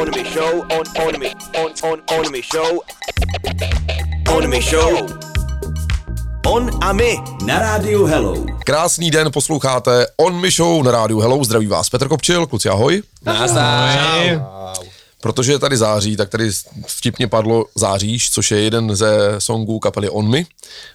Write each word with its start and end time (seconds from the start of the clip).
on 0.00 0.10
me 0.10 0.24
show, 0.24 0.60
on 0.60 0.84
on 1.06 1.20
me, 1.20 1.30
on 1.56 1.72
on 1.82 2.02
on 2.18 2.32
me 2.32 2.42
show, 2.42 2.80
on 4.36 4.48
me 4.48 4.60
show. 4.60 5.06
On 6.46 6.70
a 6.82 6.92
my 6.92 7.18
na 7.44 7.58
rádiu 7.58 8.04
Hello. 8.04 8.46
Krásný 8.64 9.10
den, 9.10 9.32
posloucháte 9.32 10.06
On 10.16 10.40
My 10.40 10.50
Show 10.50 10.82
na 10.82 10.90
rádiu 10.90 11.20
Hello, 11.20 11.44
zdraví 11.44 11.66
vás 11.66 11.88
Petr 11.90 12.08
Kopčil, 12.08 12.46
kluci 12.46 12.68
ahoj. 12.68 13.02
Nazdar. 13.24 14.42
Protože 15.20 15.52
je 15.52 15.58
tady 15.58 15.76
září, 15.76 16.16
tak 16.16 16.28
tady 16.28 16.50
vtipně 16.86 17.28
padlo 17.28 17.64
Záříš, 17.74 18.30
což 18.30 18.50
je 18.50 18.60
jeden 18.60 18.96
ze 18.96 19.34
songů 19.38 19.78
kapely 19.78 20.10
On 20.10 20.30
Me. 20.30 20.42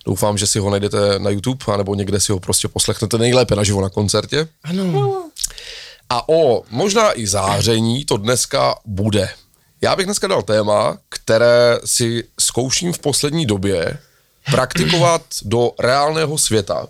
Doufám, 0.06 0.38
že 0.38 0.48
si 0.48 0.60
ho 0.60 0.70
najdete 0.70 1.20
na 1.20 1.30
YouTube, 1.30 1.66
anebo 1.68 1.96
někde 1.96 2.20
si 2.20 2.32
ho 2.32 2.40
prostě 2.40 2.68
poslechnete 2.68 3.18
nejlépe 3.18 3.56
naživo 3.56 3.82
na 3.82 3.90
koncertě. 3.90 4.48
Ano. 4.64 5.24
A 6.14 6.30
o 6.30 6.64
možná 6.70 7.20
i 7.20 7.28
záření 7.28 8.06
to 8.06 8.18
dneska 8.18 8.76
bude. 8.86 9.30
Já 9.82 9.96
bych 9.96 10.06
dneska 10.06 10.28
dal 10.28 10.42
téma, 10.44 10.98
které 11.10 11.80
si 11.86 12.24
zkouším 12.40 12.94
v 12.94 13.00
poslední 13.00 13.46
době 13.46 13.98
praktikovat 14.52 15.22
do 15.42 15.72
reálného 15.80 16.38
světa. 16.38 16.88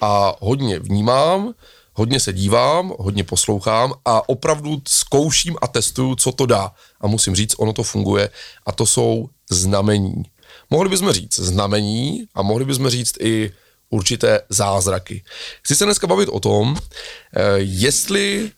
A 0.00 0.34
hodně 0.40 0.78
vnímám, 0.78 1.54
hodně 1.92 2.20
se 2.20 2.32
dívám, 2.32 2.92
hodně 2.98 3.24
poslouchám 3.24 3.94
a 4.04 4.28
opravdu 4.28 4.82
zkouším 4.88 5.56
a 5.62 5.66
testuju, 5.66 6.14
co 6.16 6.32
to 6.32 6.46
dá. 6.46 6.72
A 7.00 7.06
musím 7.06 7.34
říct, 7.34 7.54
ono 7.58 7.72
to 7.72 7.82
funguje 7.82 8.30
a 8.66 8.72
to 8.72 8.86
jsou 8.86 9.28
znamení. 9.50 10.22
Mohli 10.70 10.88
bychom 10.88 11.12
říct 11.12 11.40
znamení 11.40 12.24
a 12.34 12.42
mohli 12.42 12.64
bychom 12.64 12.88
říct 12.88 13.14
i 13.20 13.52
určité 13.90 14.40
zázraky. 14.48 15.24
Chci 15.62 15.76
se 15.76 15.84
dneska 15.84 16.06
bavit 16.06 16.28
o 16.28 16.40
tom, 16.40 16.76
eh, 16.76 17.42
jestli 17.58 18.52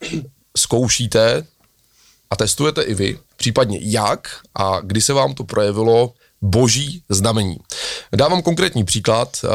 zkoušíte 0.56 1.46
a 2.30 2.36
testujete 2.36 2.82
i 2.82 2.94
vy, 2.94 3.18
případně 3.36 3.78
jak 3.82 4.28
a 4.54 4.80
kdy 4.82 5.00
se 5.00 5.12
vám 5.12 5.34
to 5.34 5.44
projevilo 5.44 6.12
boží 6.42 7.02
znamení. 7.08 7.56
Dávám 8.16 8.42
konkrétní 8.42 8.84
příklad. 8.84 9.44
Eh, 9.44 9.48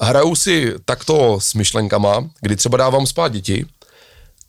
Hraju 0.00 0.34
si 0.34 0.74
takto 0.84 1.40
s 1.40 1.54
myšlenkama, 1.54 2.30
kdy 2.40 2.56
třeba 2.56 2.76
dávám 2.76 3.06
spát 3.06 3.32
děti 3.32 3.66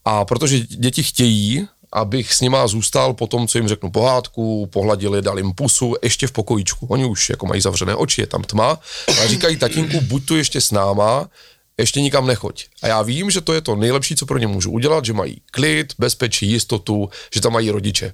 a 0.06 0.26
protože 0.26 0.60
děti 0.60 1.04
chtějí, 1.04 1.68
abych 1.92 2.34
s 2.34 2.42
nima 2.42 2.68
zůstal 2.68 3.14
po 3.14 3.28
tom, 3.28 3.48
co 3.48 3.58
jim 3.58 3.68
řeknu 3.68 3.92
pohádku, 3.92 4.66
pohladili, 4.66 5.22
dal 5.22 5.38
jim 5.38 5.54
pusu, 5.54 5.96
ještě 6.04 6.28
v 6.28 6.32
pokojíčku. 6.32 6.86
Oni 6.90 7.06
už 7.06 7.30
jako 7.30 7.46
mají 7.46 7.62
zavřené 7.62 7.96
oči, 7.96 8.22
je 8.22 8.28
tam 8.28 8.44
tma, 8.44 8.80
ale 9.18 9.28
říkají 9.28 9.58
tatínku, 9.58 10.02
buď 10.02 10.26
tu 10.26 10.38
ještě 10.38 10.62
s 10.62 10.72
náma, 10.72 11.30
ještě 11.78 12.02
nikam 12.02 12.28
nechoď. 12.28 12.66
A 12.82 12.88
já 12.88 13.02
vím, 13.02 13.32
že 13.32 13.42
to 13.42 13.54
je 13.54 13.62
to 13.62 13.76
nejlepší, 13.76 14.16
co 14.16 14.26
pro 14.26 14.38
ně 14.38 14.48
můžu 14.48 14.72
udělat, 14.72 15.06
že 15.06 15.14
mají 15.14 15.42
klid, 15.52 15.94
bezpečí, 16.00 16.52
jistotu, 16.52 17.10
že 17.34 17.42
tam 17.42 17.54
mají 17.54 17.72
rodiče. 17.72 18.14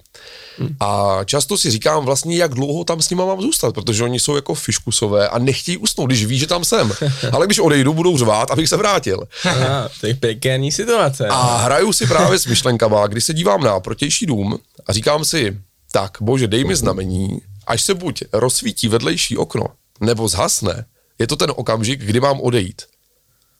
Hmm. 0.57 0.75
A 0.79 1.19
často 1.25 1.57
si 1.57 1.71
říkám 1.71 2.05
vlastně, 2.05 2.37
jak 2.37 2.53
dlouho 2.53 2.83
tam 2.83 3.01
s 3.01 3.09
nima 3.09 3.25
mám 3.25 3.41
zůstat, 3.41 3.75
protože 3.75 4.03
oni 4.03 4.19
jsou 4.19 4.35
jako 4.35 4.53
fiškusové 4.53 5.29
a 5.29 5.39
nechtějí 5.39 5.77
usnout, 5.77 6.07
když 6.07 6.25
ví, 6.25 6.39
že 6.39 6.47
tam 6.47 6.65
jsem. 6.65 6.91
Ale 7.31 7.45
když 7.45 7.59
odejdu, 7.59 7.93
budou 7.93 8.17
řvát, 8.17 8.51
abych 8.51 8.69
se 8.69 8.77
vrátil. 8.77 9.27
Aha, 9.43 9.89
to 10.01 10.07
je 10.07 10.15
prekérní 10.15 10.71
situace. 10.71 11.27
A 11.27 11.57
hraju 11.57 11.93
si 11.93 12.07
právě 12.07 12.39
s 12.39 12.45
myšlenkama, 12.45 13.07
když 13.07 13.23
se 13.23 13.33
dívám 13.33 13.63
na 13.63 13.79
protější 13.79 14.25
dům 14.25 14.59
a 14.87 14.93
říkám 14.93 15.25
si, 15.25 15.57
tak 15.91 16.17
bože, 16.21 16.47
dej 16.47 16.63
mi 16.63 16.75
znamení, 16.75 17.41
až 17.67 17.81
se 17.81 17.93
buď 17.93 18.23
rozsvítí 18.33 18.87
vedlejší 18.87 19.37
okno, 19.37 19.65
nebo 20.01 20.27
zhasne, 20.27 20.85
je 21.19 21.27
to 21.27 21.35
ten 21.35 21.51
okamžik, 21.55 21.99
kdy 21.99 22.19
mám 22.19 22.41
odejít. 22.41 22.81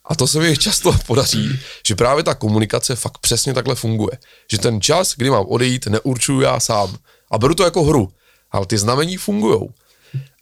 A 0.05 0.15
to 0.15 0.27
se 0.27 0.39
mi 0.39 0.57
často 0.57 0.95
podaří, 1.07 1.59
že 1.87 1.95
právě 1.95 2.23
ta 2.23 2.35
komunikace 2.35 2.95
fakt 2.95 3.17
přesně 3.17 3.53
takhle 3.53 3.75
funguje. 3.75 4.17
Že 4.51 4.57
ten 4.57 4.81
čas, 4.81 5.13
kdy 5.17 5.29
mám 5.29 5.45
odejít, 5.47 5.87
neurčuju 5.87 6.41
já 6.41 6.59
sám. 6.59 6.97
A 7.31 7.37
beru 7.37 7.55
to 7.55 7.63
jako 7.63 7.83
hru. 7.83 8.09
Ale 8.51 8.65
ty 8.65 8.77
znamení 8.77 9.17
fungují. 9.17 9.59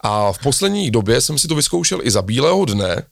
A 0.00 0.32
v 0.32 0.38
poslední 0.38 0.90
době 0.90 1.20
jsem 1.20 1.38
si 1.38 1.48
to 1.48 1.54
vyzkoušel 1.54 2.00
i 2.02 2.10
za 2.10 2.22
bílého 2.22 2.64
dne 2.64 3.02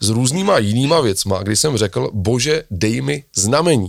s 0.00 0.08
různýma 0.08 0.58
jinýma 0.58 1.00
věcma, 1.00 1.42
kdy 1.42 1.56
jsem 1.56 1.76
řekl, 1.76 2.10
bože, 2.12 2.64
dej 2.70 3.00
mi 3.00 3.24
znamení. 3.36 3.88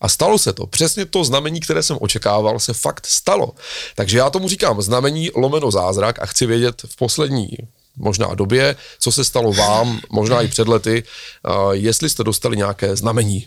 A 0.00 0.08
stalo 0.08 0.38
se 0.38 0.52
to. 0.52 0.66
Přesně 0.66 1.06
to 1.06 1.24
znamení, 1.24 1.60
které 1.60 1.82
jsem 1.82 1.98
očekával, 2.00 2.58
se 2.58 2.72
fakt 2.72 3.06
stalo. 3.06 3.52
Takže 3.94 4.18
já 4.18 4.30
tomu 4.30 4.48
říkám 4.48 4.82
znamení 4.82 5.30
lomeno 5.36 5.70
zázrak 5.70 6.22
a 6.22 6.26
chci 6.26 6.46
vědět 6.46 6.82
v 6.86 6.96
poslední 6.96 7.48
možná 7.96 8.34
době, 8.34 8.76
co 9.00 9.12
se 9.12 9.24
stalo 9.24 9.52
vám, 9.52 10.00
možná 10.10 10.42
i 10.42 10.48
před 10.48 10.68
lety, 10.68 11.02
uh, 11.48 11.72
jestli 11.72 12.10
jste 12.10 12.24
dostali 12.24 12.56
nějaké 12.56 12.96
znamení. 12.96 13.46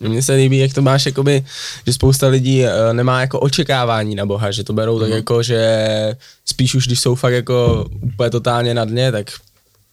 Mně 0.00 0.22
se 0.22 0.34
líbí, 0.34 0.58
jak 0.58 0.72
to 0.72 0.82
máš, 0.82 1.06
jakoby, 1.06 1.44
že 1.86 1.92
spousta 1.92 2.28
lidí 2.28 2.62
uh, 2.62 2.68
nemá 2.92 3.20
jako 3.20 3.40
očekávání 3.40 4.14
na 4.14 4.26
Boha, 4.26 4.50
že 4.50 4.64
to 4.64 4.72
berou 4.72 5.00
tak 5.00 5.10
jako, 5.10 5.42
že 5.42 5.86
spíš 6.44 6.74
už 6.74 6.86
když 6.86 7.00
jsou 7.00 7.14
fakt 7.14 7.32
jako 7.32 7.86
úplně 8.02 8.30
totálně 8.30 8.74
na 8.74 8.84
dně, 8.84 9.12
tak 9.12 9.30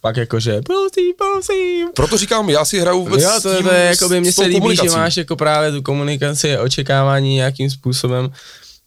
pak 0.00 0.16
jako, 0.16 0.40
že 0.40 0.60
prosím, 0.62 1.12
prosím. 1.18 1.88
Proto 1.94 2.18
říkám, 2.18 2.50
já 2.50 2.64
si 2.64 2.80
hraju 2.80 2.98
vůbec 2.98 3.22
Jo, 3.22 3.30
s 3.38 3.42
to, 3.42 3.56
tím, 3.56 3.66
to 3.66 3.74
je, 3.74 3.84
jakoby, 3.84 4.20
mně 4.20 4.32
s 4.32 4.34
se 4.34 4.44
líbí, 4.44 4.76
že 4.76 4.90
máš 4.90 5.16
jako 5.16 5.36
právě 5.36 5.72
tu 5.72 5.82
komunikaci, 5.82 6.58
očekávání 6.58 7.34
nějakým 7.34 7.70
způsobem. 7.70 8.32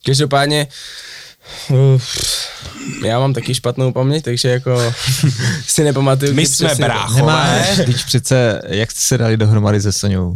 Každopádně, 0.06 0.68
uf, 1.96 2.18
já 3.06 3.20
mám 3.20 3.34
taky 3.34 3.56
špatnou 3.56 3.92
paměť, 3.92 4.24
takže 4.24 4.50
jako 4.50 4.94
si 5.68 5.84
nepamatuju. 5.84 6.34
My 6.34 6.46
jsme 6.46 6.68
přesně- 6.68 6.86
bráchové. 6.86 7.22
Nemáš, 7.22 7.78
když 7.80 8.04
přece, 8.04 8.62
jak 8.68 8.92
jste 8.92 9.00
se 9.00 9.18
dali 9.18 9.38
dohromady 9.38 9.82
se 9.82 9.92
Soňou? 9.92 10.36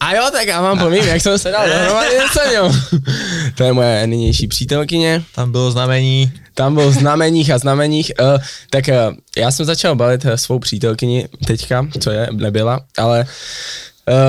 A 0.00 0.14
jo, 0.14 0.28
tak 0.32 0.46
já 0.46 0.62
mám 0.62 0.78
pomím, 0.78 1.04
jak 1.04 1.22
jsem 1.22 1.38
se 1.38 1.50
dal 1.50 1.68
dohromady 1.68 2.10
s 2.30 2.32
Soňou. 2.32 2.72
To 3.54 3.64
je 3.64 3.72
moje 3.72 4.06
nynější 4.06 4.46
přítelkyně. 4.46 5.22
Tam 5.34 5.52
bylo 5.52 5.70
znamení. 5.70 6.32
Tam 6.54 6.74
byl 6.74 6.90
v 6.90 6.94
znameních 6.94 7.50
a 7.50 7.58
znameních. 7.58 8.12
Uh, 8.20 8.42
tak 8.70 8.84
uh, 8.88 8.94
já 9.36 9.50
jsem 9.50 9.66
začal 9.66 9.96
bavit 9.96 10.24
uh, 10.24 10.32
svou 10.32 10.58
přítelkyni 10.58 11.28
teďka, 11.46 11.86
co 12.00 12.10
je, 12.10 12.28
nebyla, 12.32 12.80
ale 12.98 13.26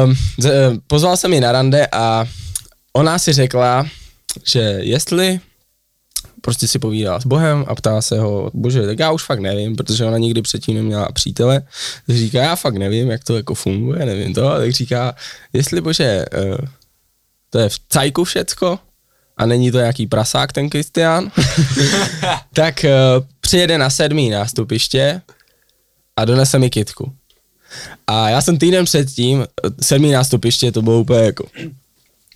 um, 0.05 0.15
z, 0.37 0.45
uh, 0.45 0.51
pozval 0.87 1.17
jsem 1.17 1.33
ji 1.33 1.39
na 1.39 1.51
rande 1.51 1.87
a 1.91 2.25
ona 2.93 3.19
si 3.19 3.33
řekla, 3.33 3.85
že 4.45 4.59
jestli 4.59 5.39
prostě 6.41 6.67
si 6.67 6.79
povídala 6.79 7.19
s 7.19 7.25
Bohem 7.25 7.65
a 7.67 7.75
ptá 7.75 8.01
se 8.01 8.19
ho, 8.19 8.51
bože, 8.53 8.85
tak 8.85 8.99
já 8.99 9.11
už 9.11 9.23
fakt 9.23 9.39
nevím, 9.39 9.75
protože 9.75 10.05
ona 10.05 10.17
nikdy 10.17 10.41
předtím 10.41 10.75
neměla 10.75 11.11
přítele, 11.11 11.61
tak 12.07 12.15
říká, 12.15 12.41
já 12.41 12.55
fakt 12.55 12.75
nevím, 12.75 13.11
jak 13.11 13.23
to 13.23 13.35
jako 13.35 13.55
funguje, 13.55 14.05
nevím 14.05 14.33
to, 14.33 14.49
tak 14.49 14.71
říká, 14.71 15.15
jestli 15.53 15.81
bože, 15.81 16.25
uh, 16.37 16.57
to 17.49 17.59
je 17.59 17.69
v 17.69 17.79
cajku 17.89 18.23
všecko 18.23 18.79
a 19.37 19.45
není 19.45 19.71
to 19.71 19.77
nějaký 19.77 20.07
prasák 20.07 20.53
ten 20.53 20.69
Kristián, 20.69 21.31
tak 22.53 22.85
uh, 22.85 23.25
přijede 23.41 23.77
na 23.77 23.89
sedmý 23.89 24.29
nástupiště 24.29 25.21
a 26.15 26.25
donese 26.25 26.59
mi 26.59 26.69
kitku. 26.69 27.13
A 28.07 28.29
já 28.29 28.41
jsem 28.41 28.57
týden 28.57 28.85
předtím, 28.85 29.41
eh, 29.41 29.69
sedmý 29.81 30.11
nástupiště, 30.11 30.71
to 30.71 30.81
bylo 30.81 30.99
úplně 30.99 31.19
jako 31.19 31.45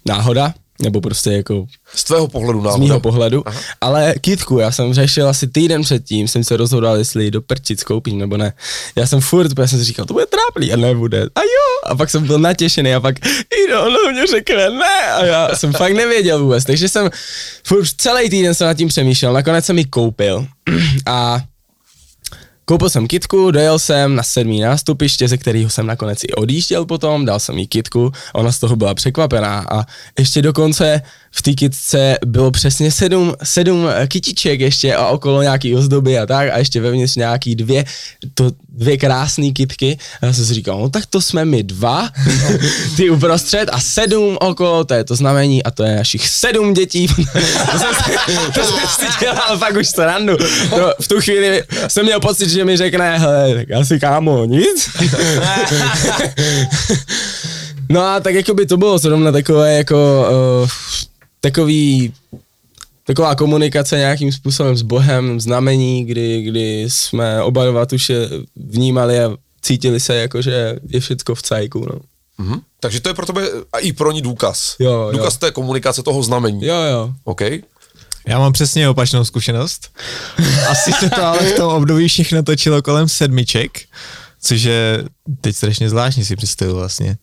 náhoda, 0.05 0.53
nebo 0.81 1.01
prostě 1.01 1.31
jako 1.31 1.65
Z 1.95 2.03
tvého 2.03 2.27
pohledu 2.27 2.61
z 2.61 2.63
náhoda. 2.63 2.79
mýho 2.83 2.99
pohledu, 2.99 3.47
Aha. 3.47 3.59
ale 3.81 4.13
kitku, 4.21 4.59
já 4.59 4.71
jsem 4.71 4.93
řešil 4.93 5.29
asi 5.29 5.47
týden 5.47 5.81
předtím, 5.81 6.27
jsem 6.27 6.43
se 6.43 6.57
rozhodoval, 6.57 6.97
jestli 6.97 7.31
do 7.31 7.41
prčic 7.41 7.83
koupím 7.83 8.17
nebo 8.19 8.37
ne. 8.37 8.53
Já 8.95 9.07
jsem 9.07 9.21
furt, 9.21 9.53
protože 9.53 9.67
jsem 9.67 9.79
si 9.79 9.85
říkal, 9.85 10.05
to 10.05 10.13
bude 10.13 10.25
tráplý 10.25 10.73
a 10.73 10.75
nebude. 10.75 11.21
A 11.35 11.41
jo, 11.41 11.89
a 11.91 11.95
pak 11.95 12.09
jsem 12.09 12.27
byl 12.27 12.39
natěšený 12.39 12.93
a 12.93 12.99
pak, 12.99 13.15
Ido, 13.65 13.81
ono 13.85 14.11
mě 14.11 14.27
řekne 14.27 14.69
ne 14.69 15.11
a 15.13 15.25
já 15.25 15.49
jsem 15.55 15.73
fakt 15.73 15.93
nevěděl 15.93 16.43
vůbec, 16.43 16.65
takže 16.65 16.89
jsem 16.89 17.09
furt 17.67 17.85
celý 17.97 18.29
týden 18.29 18.53
jsem 18.55 18.67
nad 18.67 18.73
tím 18.77 18.87
přemýšlel, 18.87 19.33
nakonec 19.33 19.65
jsem 19.65 19.77
ji 19.77 19.85
koupil 19.85 20.47
a 21.05 21.41
Koupil 22.65 22.89
jsem 22.89 23.07
kitku, 23.07 23.51
dojel 23.51 23.79
jsem 23.79 24.15
na 24.15 24.23
sedmý 24.23 24.59
nástupiště, 24.59 25.27
ze 25.27 25.37
kterého 25.37 25.69
jsem 25.69 25.87
nakonec 25.87 26.23
i 26.23 26.33
odjížděl 26.33 26.85
potom, 26.85 27.25
dal 27.25 27.39
jsem 27.39 27.57
jí 27.57 27.67
kitku, 27.67 28.11
ona 28.33 28.51
z 28.51 28.59
toho 28.59 28.75
byla 28.75 28.95
překvapená. 28.95 29.65
A 29.71 29.85
ještě 30.19 30.41
dokonce 30.41 31.01
v 31.31 31.41
té 31.41 31.53
kitce 31.53 32.17
bylo 32.25 32.51
přesně 32.51 32.91
sedm, 32.91 33.34
sedm 33.43 33.87
kytiček 34.07 34.59
ještě 34.59 34.95
a 34.95 35.07
okolo 35.07 35.41
nějaký 35.41 35.75
ozdoby 35.75 36.19
a 36.19 36.25
tak 36.25 36.49
a 36.49 36.57
ještě 36.57 36.81
vevnitř 36.81 37.16
nějaký 37.16 37.55
dvě, 37.55 37.85
to 38.34 38.51
dvě 38.77 38.97
krásné 38.97 39.51
kitky 39.51 39.97
a 40.22 40.25
já 40.25 40.33
jsem 40.33 40.45
si 40.45 40.53
říkal, 40.53 40.79
no 40.79 40.89
tak 40.89 41.05
to 41.05 41.22
jsme 41.22 41.45
my 41.45 41.63
dva, 41.63 42.09
ty 42.97 43.09
uprostřed 43.09 43.69
a 43.72 43.79
sedm 43.79 44.37
okolo, 44.41 44.83
to 44.83 44.93
je 44.93 45.03
to 45.03 45.16
znamení 45.16 45.63
a 45.63 45.72
to 45.72 45.83
je 45.83 45.95
našich 45.95 46.29
sedm 46.29 46.73
dětí. 46.73 47.07
to 47.72 47.79
jsem 47.79 47.93
si, 48.05 48.11
to 48.53 48.63
jsem 48.63 48.87
si 48.89 49.19
dělal 49.19 49.57
fakt 49.57 49.75
už 49.75 49.87
srandu. 49.87 50.37
To, 50.69 50.93
v 51.01 51.07
tu 51.07 51.22
chvíli 51.22 51.63
jsem 51.87 52.05
měl 52.05 52.19
pocit, 52.19 52.49
že 52.49 52.66
mi 52.66 52.77
řekne, 52.77 53.17
hele, 53.19 53.55
tak 53.55 53.72
asi 53.72 53.99
kámo, 53.99 54.45
nic. 54.45 54.89
no 57.89 58.01
a 58.01 58.19
tak 58.19 58.35
jako 58.35 58.53
by 58.53 58.66
to 58.66 58.78
bylo 58.78 58.97
zrovna 58.97 59.31
takové 59.31 59.73
jako 59.73 60.28
uh, 60.61 60.69
takový 61.41 62.13
taková 63.05 63.35
komunikace 63.35 63.97
nějakým 63.97 64.31
způsobem 64.31 64.78
s 64.78 64.81
Bohem, 64.81 65.40
znamení, 65.40 66.05
kdy, 66.05 66.41
kdy 66.41 66.85
jsme 66.87 67.43
oba 67.43 67.66
dva 67.66 67.85
tuše 67.85 68.29
vnímali 68.55 69.19
a 69.23 69.31
cítili 69.61 69.99
se 69.99 70.16
jako, 70.16 70.41
že 70.41 70.75
je 70.87 70.99
všecko 70.99 71.35
v 71.35 71.41
cajku, 71.41 71.85
no. 71.93 71.99
Mhm. 72.37 72.59
Takže 72.79 73.02
to 73.02 73.09
je 73.09 73.13
pro 73.13 73.25
tebe 73.25 73.41
a 73.73 73.79
i 73.79 73.93
pro 73.93 74.11
ní 74.11 74.22
důkaz. 74.22 74.75
Jo, 74.79 74.91
jo. 74.91 75.09
důkaz 75.11 75.37
té 75.37 75.52
komunikace 75.52 76.03
toho 76.03 76.23
znamení. 76.23 76.66
Jo, 76.66 76.75
jo. 76.75 77.13
OK? 77.23 77.41
Já 78.28 78.40
mám 78.40 78.53
přesně 78.53 78.90
opačnou 78.90 79.25
zkušenost. 79.25 79.90
Asi 80.69 80.91
se 80.99 81.09
to 81.09 81.23
ale 81.23 81.40
v 81.40 81.55
tom 81.55 81.73
období 81.73 82.07
všechno 82.07 82.43
točilo 82.43 82.81
kolem 82.81 83.09
sedmiček, 83.09 83.81
což 84.45 84.61
je 84.61 85.03
teď 85.41 85.55
strašně 85.55 85.89
zvláštní 85.89 86.25
si 86.25 86.35
představu 86.35 86.75
vlastně. 86.75 87.17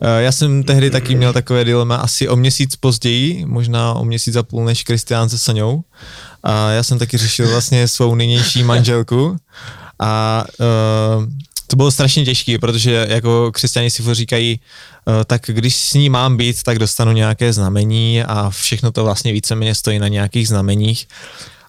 Eh, 0.00 0.22
Já 0.22 0.32
jsem 0.32 0.62
tehdy 0.62 0.90
taky 0.90 1.14
měl 1.14 1.32
takové 1.32 1.64
dilema 1.64 1.96
asi 1.96 2.28
o 2.28 2.36
měsíc 2.36 2.76
později, 2.76 3.46
možná 3.46 3.94
o 3.94 4.04
měsíc 4.04 4.36
a 4.36 4.42
půl 4.42 4.64
než 4.64 4.82
Kristián 4.82 5.28
se 5.28 5.38
Saňou. 5.38 5.82
A 6.42 6.70
já 6.70 6.82
jsem 6.82 6.98
taky 6.98 7.16
řešil 7.16 7.50
vlastně 7.50 7.88
svou 7.88 8.14
nynější 8.14 8.62
manželku 8.62 9.36
a 9.98 10.44
uh, 10.60 11.24
to 11.66 11.76
bylo 11.76 11.90
strašně 11.90 12.24
těžké, 12.24 12.58
protože 12.58 13.06
jako 13.10 13.52
křesťani 13.52 13.90
si 13.90 14.14
říkají, 14.14 14.60
uh, 15.04 15.14
tak 15.24 15.42
když 15.46 15.76
s 15.76 15.94
ní 15.94 16.08
mám 16.08 16.36
být, 16.36 16.62
tak 16.62 16.78
dostanu 16.78 17.12
nějaké 17.12 17.52
znamení 17.52 18.22
a 18.22 18.50
všechno 18.50 18.92
to 18.92 19.04
vlastně 19.04 19.32
víceméně 19.32 19.74
stojí 19.74 19.98
na 19.98 20.08
nějakých 20.08 20.48
znameních. 20.48 21.06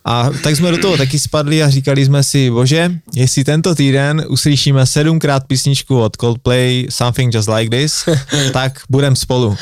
A 0.06 0.30
tak 0.44 0.56
jsme 0.56 0.72
do 0.72 0.78
toho 0.78 0.98
taky 0.98 1.20
spadli 1.20 1.64
a 1.64 1.70
říkali 1.70 2.06
jsme 2.06 2.24
si, 2.24 2.52
bože, 2.52 2.92
jestli 3.16 3.44
tento 3.44 3.76
týden 3.76 4.26
uslyšíme 4.28 4.86
sedmkrát 4.86 5.48
písničku 5.48 6.02
od 6.02 6.16
Coldplay 6.16 6.88
Something 6.90 7.34
Just 7.34 7.50
Like 7.50 7.78
This, 7.78 8.06
tak 8.54 8.82
budem 8.90 9.16
spolu. 9.16 9.58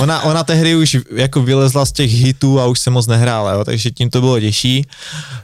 Ona, 0.00 0.22
ona 0.22 0.44
tehdy 0.44 0.76
už 0.76 0.96
jako 1.14 1.42
vylezla 1.42 1.86
z 1.86 1.92
těch 1.92 2.12
hitů 2.12 2.60
a 2.60 2.66
už 2.66 2.78
se 2.78 2.90
moc 2.90 3.06
nehrála, 3.06 3.52
jo, 3.52 3.64
takže 3.64 3.90
tím 3.90 4.10
to 4.10 4.20
bylo 4.20 4.40
těžší. 4.40 4.86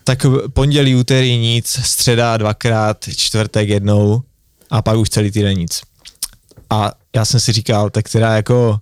Tak 0.04 0.26
pondělí, 0.52 0.96
úterý 0.96 1.38
nic, 1.38 1.80
středa 1.84 2.36
dvakrát, 2.36 3.04
čtvrtek 3.16 3.68
jednou 3.68 4.22
a 4.70 4.82
pak 4.82 4.96
už 4.98 5.10
celý 5.10 5.30
týden 5.30 5.58
nic. 5.58 5.80
A 6.70 6.92
já 7.16 7.24
jsem 7.24 7.40
si 7.40 7.52
říkal, 7.52 7.90
tak 7.90 8.08
teda 8.08 8.36
jako 8.36 8.78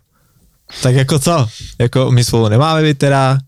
tak 0.82 0.94
jako 0.94 1.18
co? 1.18 1.48
Jako 1.78 2.10
my 2.10 2.24
spolu 2.24 2.48
nemáme 2.48 2.82
být 2.82 2.98
teda. 2.98 3.38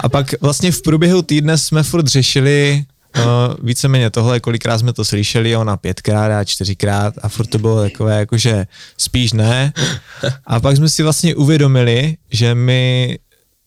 A 0.00 0.08
pak 0.08 0.34
vlastně 0.40 0.72
v 0.72 0.82
průběhu 0.82 1.22
týdne 1.22 1.58
jsme 1.58 1.82
furt 1.82 2.06
řešili 2.06 2.84
uh, 3.16 3.22
víceméně 3.62 4.10
tohle, 4.10 4.40
kolikrát 4.40 4.78
jsme 4.78 4.92
to 4.92 5.04
slyšeli, 5.04 5.56
ona 5.56 5.76
pětkrát 5.76 6.32
a 6.32 6.44
čtyřikrát 6.44 7.14
a 7.22 7.28
furt 7.28 7.46
to 7.46 7.58
bylo 7.58 7.82
takové 7.82 8.18
jakože 8.18 8.66
spíš 8.98 9.32
ne. 9.32 9.72
A 10.46 10.60
pak 10.60 10.76
jsme 10.76 10.88
si 10.88 11.02
vlastně 11.02 11.34
uvědomili, 11.34 12.16
že 12.30 12.54
my, 12.54 13.18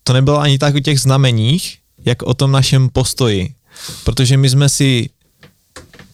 to 0.04 0.14
nebylo 0.14 0.40
ani 0.40 0.58
tak 0.58 0.76
o 0.76 0.80
těch 0.80 1.00
znameních, 1.00 1.78
jak 2.06 2.24
o 2.24 2.34
tom 2.34 2.52
našem 2.52 2.90
postoji. 2.90 3.54
Protože 4.04 4.38
my 4.38 4.50
jsme 4.50 4.70
si 4.70 5.10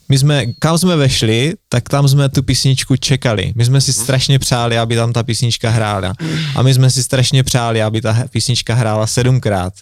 my 0.10 0.18
jsme, 0.18 0.46
kam 0.60 0.78
jsme 0.78 0.96
vešli, 0.96 1.54
tak 1.70 1.90
tam 1.90 2.08
jsme 2.08 2.30
tu 2.30 2.44
písničku 2.44 2.96
čekali. 2.96 3.54
My 3.56 3.66
jsme 3.66 3.82
si 3.82 3.94
strašně 3.94 4.40
přáli, 4.40 4.78
aby 4.78 4.96
tam 4.96 5.14
ta 5.14 5.24
písnička 5.24 5.70
hrála. 5.70 6.14
A 6.56 6.62
my 6.62 6.74
jsme 6.74 6.90
si 6.90 7.04
strašně 7.04 7.44
přáli, 7.44 7.82
aby 7.82 8.02
ta 8.02 8.18
písnička 8.30 8.74
hrála 8.76 9.08
sedmkrát. 9.08 9.74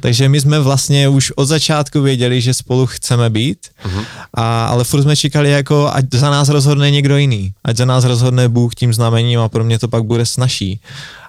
Takže 0.00 0.28
my 0.28 0.40
jsme 0.40 0.60
vlastně 0.60 1.08
už 1.08 1.30
od 1.30 1.44
začátku 1.44 2.02
věděli, 2.02 2.40
že 2.40 2.54
spolu 2.54 2.86
chceme 2.86 3.30
být, 3.30 3.58
a, 4.34 4.66
ale 4.66 4.84
furt 4.84 5.02
jsme 5.02 5.16
čekali 5.16 5.50
jako, 5.50 5.90
ať 5.92 6.04
za 6.12 6.30
nás 6.30 6.48
rozhodne 6.48 6.90
někdo 6.90 7.16
jiný. 7.16 7.52
Ať 7.64 7.76
za 7.76 7.84
nás 7.84 8.04
rozhodne 8.04 8.48
Bůh 8.48 8.74
tím 8.74 8.94
znamením 8.94 9.40
a 9.40 9.48
pro 9.48 9.64
mě 9.64 9.78
to 9.78 9.88
pak 9.88 10.04
bude 10.04 10.26
snažší 10.26 10.80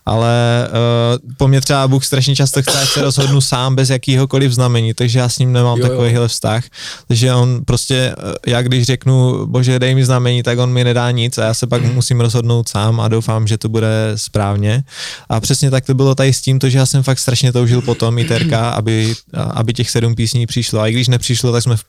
ale 0.08 0.68
uh, 0.70 1.32
po 1.38 1.48
mně 1.48 1.62
třeba 1.62 1.88
Bůh 1.88 2.06
strašně 2.06 2.36
často 2.36 2.62
chce, 2.62 2.82
ať 2.82 2.88
se 2.90 3.02
rozhodnu 3.02 3.42
sám 3.42 3.76
bez 3.76 3.90
jakýhokoliv 3.90 4.52
znamení, 4.52 4.94
takže 4.94 5.20
já 5.20 5.30
s 5.30 5.40
ním 5.40 5.54
nemám 5.54 5.78
Jo, 5.78 5.84
jo. 5.86 5.90
takovýhle 5.90 6.28
vztah. 6.28 6.64
Takže 7.08 7.34
on 7.34 7.62
prostě, 7.66 8.16
uh, 8.24 8.32
já 8.48 8.62
když 8.62 8.86
řeknu, 8.86 9.46
bože, 9.46 9.80
dej 9.80 9.96
mi 9.96 10.06
znamení, 10.06 10.44
tak 10.44 10.60
on 10.60 10.70
mi 10.72 10.84
nedá 10.84 11.12
nic 11.12 11.38
a 11.38 11.44
já 11.44 11.54
se 11.54 11.68
pak 11.68 11.84
musím 11.94 12.22
rozhodnout 12.22 12.70
sám 12.70 13.00
a 13.00 13.08
doufám, 13.08 13.48
že 13.48 13.58
to 13.58 13.70
bude 13.70 14.12
správně. 14.16 14.84
A 15.30 15.40
přesně 15.40 15.72
tak 15.72 15.86
to 15.86 15.94
bylo 15.94 16.16
tady 16.16 16.34
s 16.34 16.42
tím, 16.42 16.60
to, 16.60 16.70
že 16.70 16.78
já 16.78 16.86
jsem 16.86 17.04
fakt 17.04 17.20
strašně 17.20 17.54
toužil 17.54 17.82
potom 17.82 18.18
i 18.18 18.26
Terka, 18.26 18.70
aby, 18.70 19.14
aby 19.52 19.74
těch 19.74 19.90
sedm 19.90 20.16
písní 20.16 20.48
přišlo. 20.48 20.80
A 20.82 20.88
i 20.88 20.94
když 20.94 21.08
nepřišlo, 21.08 21.52
tak 21.52 21.64
jsme 21.64 21.78
v- 21.78 21.84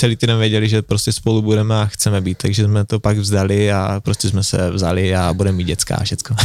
celý 0.00 0.16
týden 0.16 0.38
věděli, 0.38 0.68
že 0.68 0.82
prostě 0.82 1.12
spolu 1.12 1.42
budeme 1.42 1.80
a 1.82 1.86
chceme 1.86 2.20
být, 2.20 2.38
takže 2.38 2.64
jsme 2.64 2.84
to 2.84 3.00
pak 3.00 3.18
vzdali 3.18 3.72
a 3.72 4.00
prostě 4.04 4.28
jsme 4.28 4.44
se 4.44 4.70
vzali 4.70 5.16
a 5.16 5.32
budeme 5.32 5.56
mít 5.56 5.64
dětská 5.64 5.96
a 5.96 6.04
všecko. 6.04 6.34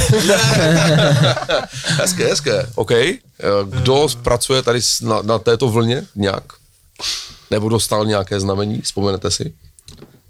Hezké, 1.88 2.28
hezké. 2.28 2.68
OK. 2.76 2.92
Eh, 2.92 3.18
Kdo 3.70 4.08
pracuje 4.24 4.62
tady 4.62 4.80
na, 5.02 5.22
na 5.22 5.40
této 5.40 5.70
vlně 5.70 6.04
nějak? 6.16 6.44
Nebo 7.52 7.70
dostal 7.70 8.06
nějaké 8.06 8.40
znamení? 8.40 8.82
Vzpomenete 8.82 9.32
si? 9.32 9.54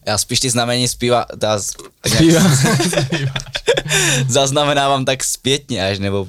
Já 0.07 0.17
spíš 0.17 0.39
ty 0.39 0.49
znamení 0.49 0.87
zpívá, 0.87 1.25
ta, 1.39 1.59
tak 2.01 2.19
nějak, 2.19 2.51
zaznamenávám 4.29 5.05
tak 5.05 5.23
zpětně 5.23 5.87
až, 5.87 5.99
nebo 5.99 6.27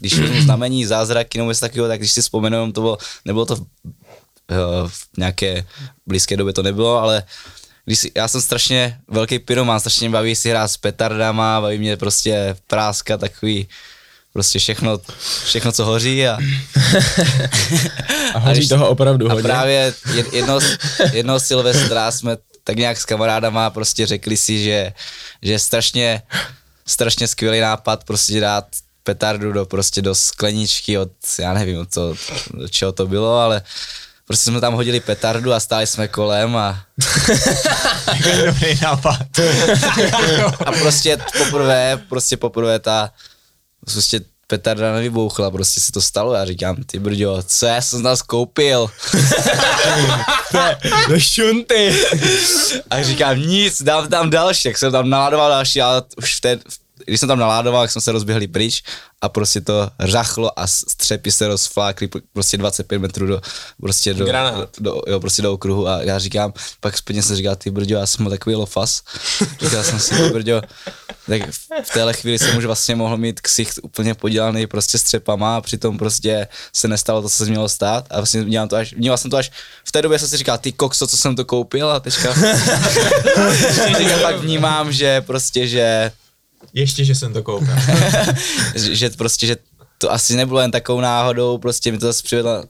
když 0.00 0.18
vezmu 0.18 0.40
znamení, 0.40 0.86
zázraky 0.86 1.38
nebo 1.38 1.50
něco 1.50 1.60
takového, 1.60 1.88
tak 1.88 1.98
když 1.98 2.12
si 2.12 2.22
vzpomenu, 2.22 2.72
to 2.72 2.80
bylo, 2.80 2.98
nebylo 3.24 3.46
to 3.46 3.56
v, 4.52 4.84
eh, 4.86 4.88
v 4.88 5.18
nějaké 5.18 5.64
blízké 6.06 6.36
době 6.36 6.52
to 6.52 6.62
nebylo, 6.62 6.98
ale 6.98 7.22
když 7.84 7.98
si, 7.98 8.12
já 8.16 8.28
jsem 8.28 8.40
strašně 8.40 8.98
velký 9.08 9.38
pyroman, 9.38 9.80
strašně 9.80 10.10
baví 10.10 10.36
si 10.36 10.50
hrát 10.50 10.68
s 10.68 10.76
petardama, 10.76 11.60
baví 11.60 11.78
mě 11.78 11.96
prostě 11.96 12.56
práska 12.66 13.18
takový, 13.18 13.68
prostě 14.32 14.58
všechno, 14.58 15.00
všechno 15.44 15.72
co 15.72 15.84
hoří 15.84 16.26
a, 16.28 16.38
A 18.34 18.38
hoří 18.38 18.58
když- 18.60 18.68
toho 18.68 18.88
opravdu 18.88 19.26
a 19.30 19.32
hodně. 19.32 19.48
právě 19.48 19.94
jed- 20.06 20.32
jedno, 20.34 20.58
jedno 21.12 21.40
Silvestra 21.40 22.10
jsme 22.10 22.36
tak 22.64 22.76
nějak 22.76 23.00
s 23.00 23.04
kamarádama 23.04 23.70
prostě 23.70 24.06
řekli 24.06 24.36
si, 24.36 24.64
že, 24.64 24.92
že 25.42 25.52
je 25.52 25.58
strašně, 25.58 26.22
strašně 26.86 27.28
skvělý 27.28 27.60
nápad 27.60 28.04
prostě 28.04 28.40
dát 28.40 28.66
petardu 29.02 29.52
do, 29.52 29.66
prostě 29.66 30.02
do 30.02 30.14
skleničky 30.14 30.98
od, 30.98 31.10
já 31.38 31.52
nevím, 31.54 31.86
co, 31.86 32.14
do 32.54 32.68
čeho 32.68 32.92
to 32.92 33.06
bylo, 33.06 33.38
ale 33.38 33.62
prostě 34.32 34.50
jsme 34.50 34.60
tam 34.60 34.74
hodili 34.74 35.00
petardu 35.00 35.52
a 35.52 35.60
stáli 35.60 35.86
jsme 35.86 36.08
kolem 36.08 36.56
a, 36.56 36.82
Dobrý 38.46 38.78
nápad. 38.82 39.18
a 40.66 40.72
prostě 40.72 41.18
poprvé, 41.38 42.02
prostě 42.08 42.36
poprvé 42.36 42.78
ta, 42.78 43.10
prostě 43.84 44.20
petarda 44.46 44.92
nevybouchla, 44.92 45.50
prostě 45.50 45.80
se 45.80 45.92
to 45.92 46.02
stalo 46.02 46.34
a 46.34 46.44
říkám, 46.44 46.76
ty 46.76 46.98
brďo, 46.98 47.42
co 47.46 47.66
já 47.66 47.80
jsem 47.82 47.98
z 47.98 48.02
nás 48.02 48.22
koupil? 48.22 48.90
Do 51.08 51.20
šunty. 51.20 51.96
A 52.90 53.02
říkám, 53.02 53.38
nic, 53.40 53.82
dám 53.82 54.08
tam 54.08 54.30
další, 54.30 54.68
jak 54.68 54.78
jsem 54.78 54.92
tam 54.92 55.10
naládoval 55.10 55.50
další, 55.50 55.80
ale 55.82 56.02
už 56.16 56.36
v 56.36 56.40
té, 56.40 56.58
když 57.06 57.20
jsem 57.20 57.28
tam 57.28 57.38
naládoval, 57.38 57.82
tak 57.82 57.90
jsme 57.90 58.00
se 58.00 58.12
rozběhli 58.12 58.46
pryč 58.46 58.82
a 59.20 59.28
prostě 59.28 59.60
to 59.60 59.90
řachlo 60.00 60.58
a 60.58 60.66
střepy 60.66 61.32
se 61.32 61.48
rozflákly 61.48 62.06
pr- 62.06 62.22
prostě 62.32 62.56
25 62.56 62.98
metrů 62.98 63.26
do, 63.26 63.40
prostě 63.80 64.14
do, 64.14 64.24
Granát. 64.24 64.68
do, 64.78 65.02
jo, 65.06 65.20
prostě 65.20 65.42
do 65.42 65.52
okruhu 65.52 65.88
a 65.88 66.02
já 66.02 66.18
říkám, 66.18 66.52
pak 66.80 66.98
zpětně 66.98 67.22
jsem 67.22 67.36
říkal, 67.36 67.56
ty 67.56 67.70
brďo, 67.70 67.96
já 67.96 68.06
jsem 68.06 68.24
měl 68.24 68.30
takový 68.30 68.56
lofas. 68.56 69.02
Říkal 69.60 69.84
jsem 69.84 69.98
si, 70.00 70.14
ty 70.14 70.30
brďo, 70.30 70.62
tak 71.26 71.42
v 71.84 71.90
téhle 71.92 72.12
chvíli 72.12 72.38
jsem 72.38 72.56
už 72.56 72.64
vlastně 72.64 72.96
mohl 72.96 73.16
mít 73.16 73.40
ksicht 73.40 73.78
úplně 73.82 74.14
podělaný 74.14 74.66
prostě 74.66 74.98
střepama 74.98 75.56
a 75.56 75.60
přitom 75.60 75.98
prostě 75.98 76.48
se 76.72 76.88
nestalo 76.88 77.22
to, 77.22 77.28
co 77.28 77.36
se 77.36 77.44
mělo 77.44 77.68
stát 77.68 78.06
a 78.10 78.16
vlastně 78.16 78.44
dělám 78.44 78.68
to 78.68 78.76
až, 78.76 78.92
vnímal 78.92 79.18
jsem 79.18 79.30
to 79.30 79.36
až, 79.36 79.50
v 79.84 79.92
té 79.92 80.02
době 80.02 80.18
jsem 80.18 80.28
si 80.28 80.36
říkal, 80.36 80.58
ty 80.58 80.72
kokso, 80.72 81.06
co 81.06 81.16
jsem 81.16 81.36
to 81.36 81.44
koupil 81.44 81.90
a 81.90 82.00
teďka, 82.00 82.34
teďka 83.96 84.18
pak 84.22 84.36
vnímám, 84.36 84.92
že 84.92 85.20
prostě, 85.20 85.66
že 85.66 86.12
Ještě, 86.74 87.04
že 87.04 87.14
jsem 87.14 87.32
to 87.32 87.42
koupil. 87.42 87.74
že, 88.74 88.96
že 88.96 89.10
prostě, 89.10 89.46
že 89.46 89.56
to 89.98 90.12
asi 90.12 90.36
nebylo 90.36 90.60
jen 90.60 90.70
takovou 90.70 91.00
náhodou, 91.00 91.58
prostě 91.58 91.92
mi 91.92 91.98
to 91.98 92.06
zase 92.06 92.22
přivedlo, 92.22 92.64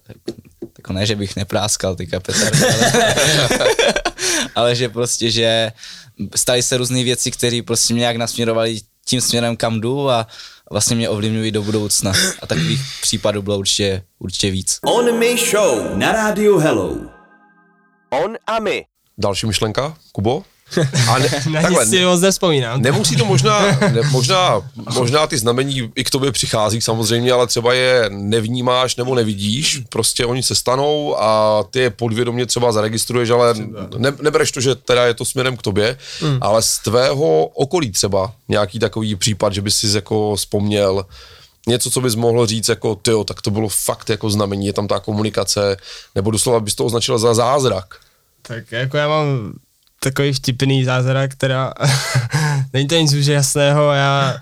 jako 0.78 0.92
ne, 0.92 1.06
že 1.06 1.16
bych 1.16 1.36
nepráskal 1.36 1.96
ty 1.96 2.06
petardy, 2.06 2.58
ale, 2.66 3.68
ale 4.54 4.74
že 4.74 4.88
prostě, 4.88 5.30
že 5.30 5.72
staly 6.36 6.62
se 6.62 6.76
různé 6.76 7.04
věci, 7.04 7.30
které 7.30 7.60
prostě 7.66 7.94
mě 7.94 8.00
nějak 8.00 8.16
nasměrovaly 8.16 8.80
tím 9.06 9.20
směrem, 9.20 9.56
kam 9.56 9.80
jdu 9.80 10.10
a 10.10 10.26
vlastně 10.70 10.96
mě 10.96 11.08
ovlivňují 11.08 11.50
do 11.50 11.62
budoucna. 11.62 12.12
A 12.42 12.46
takových 12.46 12.80
případů 13.02 13.42
bylo 13.42 13.58
určitě, 13.58 14.02
určitě 14.18 14.50
víc. 14.50 14.78
On 14.84 15.18
My 15.18 15.36
Show 15.50 15.96
na 15.96 16.12
rádiu 16.12 16.58
Hello. 16.58 16.96
On 18.10 18.36
a 18.46 18.58
my. 18.58 18.84
Další 19.18 19.46
myšlenka, 19.46 19.96
Kubo? 20.12 20.44
A 21.08 21.18
ne, 21.18 21.30
Na 21.50 21.62
takhle, 21.62 21.84
nic 21.84 21.90
si 21.90 22.04
moc 22.04 22.20
nespomínám. 22.20 22.82
Nemusí 22.82 23.16
to 23.16 23.24
možná, 23.24 23.60
ne, 23.80 24.02
možná, 24.10 24.62
možná 24.94 25.26
ty 25.26 25.38
znamení 25.38 25.92
i 25.94 26.04
k 26.04 26.10
tobě 26.10 26.32
přichází 26.32 26.80
samozřejmě, 26.80 27.32
ale 27.32 27.46
třeba 27.46 27.74
je 27.74 28.04
nevnímáš 28.08 28.96
nebo 28.96 29.14
nevidíš, 29.14 29.82
prostě 29.88 30.26
oni 30.26 30.42
se 30.42 30.54
stanou 30.54 31.20
a 31.20 31.62
ty 31.70 31.78
je 31.78 31.90
podvědomě 31.90 32.46
třeba 32.46 32.72
zaregistruješ, 32.72 33.30
ale 33.30 33.54
ne, 33.96 34.12
nebereš 34.22 34.52
to, 34.52 34.60
že 34.60 34.74
teda 34.74 35.06
je 35.06 35.14
to 35.14 35.24
směrem 35.24 35.56
k 35.56 35.62
tobě, 35.62 35.98
hmm. 36.20 36.38
ale 36.40 36.62
z 36.62 36.78
tvého 36.78 37.46
okolí 37.46 37.92
třeba 37.92 38.32
nějaký 38.48 38.78
takový 38.78 39.16
případ, 39.16 39.52
že 39.52 39.62
bys 39.62 39.76
si 39.76 39.96
jako 39.96 40.36
vzpomněl, 40.36 41.06
něco, 41.68 41.90
co 41.90 42.00
bys 42.00 42.14
mohl 42.14 42.46
říct 42.46 42.68
jako 42.68 42.94
tyjo, 42.94 43.24
tak 43.24 43.42
to 43.42 43.50
bylo 43.50 43.68
fakt 43.68 44.10
jako 44.10 44.30
znamení, 44.30 44.66
je 44.66 44.72
tam 44.72 44.88
ta 44.88 44.98
komunikace, 44.98 45.76
nebo 46.14 46.30
doslova 46.30 46.60
bys 46.60 46.74
to 46.74 46.84
označil 46.84 47.18
za 47.18 47.34
zázrak. 47.34 47.94
Tak 48.42 48.72
jako 48.72 48.96
já 48.96 49.08
mám 49.08 49.52
takový 50.04 50.32
vtipný 50.32 50.84
zázrak, 50.84 51.32
která 51.32 51.72
není 52.72 52.88
to 52.88 52.94
nic 52.94 53.14
úžasného, 53.14 53.92
já 53.92 54.36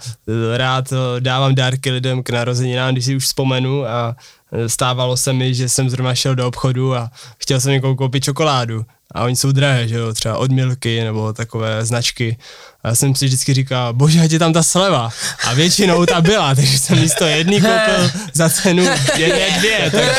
rád 0.56 0.92
dávám 1.20 1.54
dárky 1.54 1.90
lidem 1.90 2.22
k 2.22 2.30
narozeninám, 2.30 2.92
když 2.92 3.04
si 3.04 3.16
už 3.16 3.24
vzpomenu 3.24 3.86
a 3.86 4.16
stávalo 4.66 5.16
se 5.16 5.32
mi, 5.32 5.54
že 5.54 5.68
jsem 5.68 5.90
zrovna 5.90 6.14
šel 6.14 6.34
do 6.34 6.46
obchodu 6.46 6.94
a 6.94 7.10
chtěl 7.38 7.60
jsem 7.60 7.72
někomu 7.72 7.96
koupit 7.96 8.24
čokoládu 8.24 8.84
a 9.14 9.24
oni 9.24 9.36
jsou 9.36 9.52
drahé, 9.52 9.88
že 9.88 9.94
jo, 9.96 10.14
třeba 10.14 10.38
od 10.38 10.50
Milky 10.50 11.04
nebo 11.04 11.32
takové 11.32 11.84
značky. 11.84 12.36
A 12.82 12.88
já 12.88 12.94
jsem 12.94 13.14
si 13.14 13.26
vždycky 13.26 13.54
říkal, 13.54 13.92
bože, 13.92 14.20
ať 14.20 14.30
je 14.30 14.38
tam 14.38 14.52
ta 14.52 14.62
sleva. 14.62 15.10
A 15.46 15.54
většinou 15.54 16.06
ta 16.06 16.20
byla, 16.20 16.54
takže 16.54 16.78
jsem 16.78 16.98
místo 16.98 17.24
jedný 17.24 17.60
koupil 17.60 18.10
za 18.32 18.50
cenu 18.50 18.84
jedné 19.16 19.58
dvě. 19.58 19.90
Takže 19.90 20.10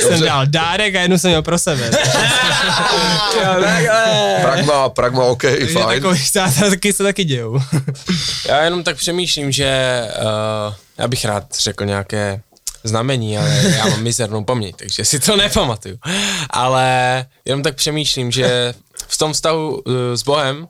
jsem 0.00 0.20
dal 0.20 0.46
dárek 0.46 0.94
a 0.94 1.00
jednu 1.00 1.18
jsem 1.18 1.30
měl 1.30 1.42
pro 1.42 1.58
sebe. 1.58 1.90
Pragma, 4.42 4.88
pragma, 4.88 5.24
OK, 5.24 5.42
Takže 5.42 5.66
fajn. 5.66 6.02
takový 6.02 6.20
taky 6.70 6.92
se 6.92 7.02
taky 7.02 7.24
dějou. 7.24 7.60
Já 8.48 8.62
jenom 8.62 8.84
tak 8.84 8.96
přemýšlím, 8.96 9.52
že 9.52 10.02
uh, 10.68 10.74
já 10.98 11.08
bych 11.08 11.24
rád 11.24 11.44
řekl 11.60 11.84
nějaké 11.84 12.40
znamení, 12.84 13.38
ale 13.38 13.62
já 13.76 13.86
mám 13.86 14.02
mizernou 14.02 14.44
paměť, 14.44 14.76
takže 14.76 15.04
si 15.04 15.20
to 15.20 15.36
nepamatuju. 15.36 15.98
Ale 16.50 17.26
jenom 17.44 17.62
tak 17.62 17.74
přemýšlím, 17.74 18.30
že 18.30 18.74
v 19.08 19.18
tom 19.18 19.32
vztahu 19.32 19.70
uh, 19.70 19.94
s 20.14 20.22
Bohem 20.22 20.62
uh, 20.62 20.68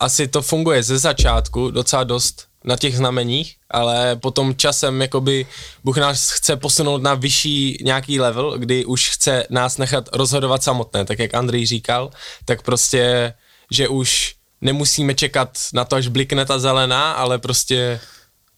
asi 0.00 0.28
to 0.28 0.42
funguje 0.42 0.82
ze 0.82 0.98
začátku 0.98 1.70
docela 1.70 2.04
dost 2.04 2.46
na 2.64 2.76
těch 2.76 2.96
znameních, 2.96 3.56
ale 3.70 4.16
potom 4.16 4.54
časem 4.56 5.02
jakoby 5.02 5.46
Bůh 5.84 5.96
nás 5.96 6.30
chce 6.30 6.56
posunout 6.56 7.02
na 7.02 7.14
vyšší 7.14 7.78
nějaký 7.82 8.20
level, 8.20 8.58
kdy 8.58 8.84
už 8.84 9.10
chce 9.10 9.46
nás 9.50 9.78
nechat 9.78 10.08
rozhodovat 10.12 10.62
samotné, 10.62 11.04
tak 11.04 11.18
jak 11.18 11.34
Andrej 11.34 11.66
říkal, 11.66 12.10
tak 12.44 12.62
prostě, 12.62 13.34
že 13.70 13.88
už 13.88 14.34
nemusíme 14.60 15.14
čekat 15.14 15.58
na 15.74 15.84
to, 15.84 15.96
až 15.96 16.08
blikne 16.08 16.44
ta 16.46 16.58
zelená, 16.58 17.12
ale 17.12 17.38
prostě 17.38 18.00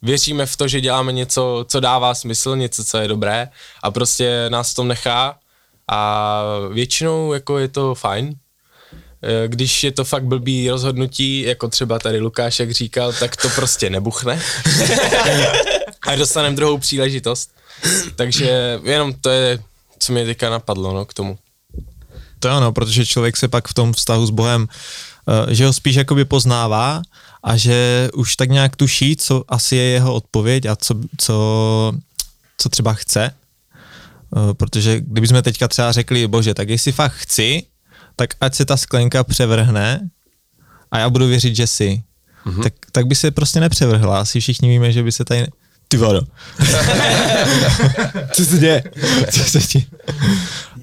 věříme 0.02 0.46
v 0.46 0.56
to, 0.56 0.68
že 0.68 0.80
děláme 0.80 1.12
něco, 1.12 1.64
co 1.68 1.80
dává 1.80 2.14
smysl, 2.14 2.56
něco, 2.56 2.84
co 2.84 2.98
je 2.98 3.08
dobré 3.08 3.48
a 3.82 3.90
prostě 3.90 4.46
nás 4.48 4.72
v 4.72 4.74
tom 4.74 4.88
nechá 4.88 5.38
a 5.88 6.42
většinou 6.72 7.32
jako 7.32 7.58
je 7.58 7.68
to 7.68 7.94
fajn. 7.94 8.34
E, 9.22 9.48
Když 9.48 9.84
je 9.84 9.92
to 9.92 10.04
fakt 10.04 10.24
blbý 10.24 10.70
rozhodnutí, 10.70 11.40
jako 11.40 11.68
třeba 11.68 11.98
tady 11.98 12.20
Lukáš, 12.20 12.60
jak 12.60 12.70
říkal, 12.70 13.12
tak 13.12 13.36
to 13.36 13.48
prostě 13.48 13.90
nebuchne. 13.90 14.42
a 16.02 16.16
dostaneme 16.16 16.56
druhou 16.56 16.78
příležitost. 16.78 17.50
Takže 18.16 18.80
jenom 18.82 19.14
to 19.14 19.30
je, 19.30 19.58
co 19.98 20.12
mi 20.12 20.24
teďka 20.24 20.50
napadlo 20.50 20.92
no, 20.92 21.04
k 21.04 21.14
tomu. 21.14 21.38
To 22.40 22.50
ano, 22.50 22.72
protože 22.72 23.06
člověk 23.06 23.36
se 23.36 23.48
pak 23.48 23.68
v 23.68 23.74
tom 23.74 23.92
vztahu 23.92 24.26
s 24.26 24.30
Bohem, 24.30 24.68
že 25.48 25.66
ho 25.66 25.72
spíš 25.72 25.96
jakoby 25.96 26.24
poznává 26.24 27.02
a 27.42 27.56
že 27.56 28.08
už 28.14 28.36
tak 28.36 28.50
nějak 28.50 28.76
tuší, 28.76 29.16
co 29.16 29.44
asi 29.48 29.76
je 29.76 29.82
jeho 29.82 30.14
odpověď 30.14 30.66
a 30.66 30.76
co, 30.76 30.94
co, 31.18 31.92
co 32.58 32.68
třeba 32.68 32.92
chce. 32.92 33.34
Eh, 34.36 34.54
Protože 34.54 35.00
kdybychom 35.00 35.42
teďka 35.42 35.68
třeba 35.68 35.92
řekli, 35.92 36.26
bože, 36.26 36.54
tak 36.54 36.68
jestli 36.68 36.92
fakt 36.92 37.12
chci, 37.12 37.62
tak 38.16 38.30
ať 38.40 38.54
se 38.54 38.64
ta 38.64 38.76
sklenka 38.76 39.24
převrhne 39.24 40.08
a 40.90 40.98
já 40.98 41.10
budu 41.10 41.28
věřit, 41.28 41.56
že 41.56 41.66
si. 41.66 42.02
Mm-hmm. 42.46 42.62
Tak, 42.62 42.72
tak 42.92 43.06
by 43.06 43.14
se 43.14 43.30
prostě 43.30 43.60
nepřevrhla. 43.60 44.20
Asi 44.20 44.40
všichni 44.40 44.68
víme, 44.68 44.92
že 44.92 45.02
by 45.02 45.12
se 45.12 45.24
tady... 45.24 45.46
Ty 45.88 45.96
vado. 45.96 46.20
Co 48.32 48.44
se 48.44 48.58
děje? 48.58 48.82
Co 49.32 49.44
se 49.44 49.58
děje? 49.58 49.84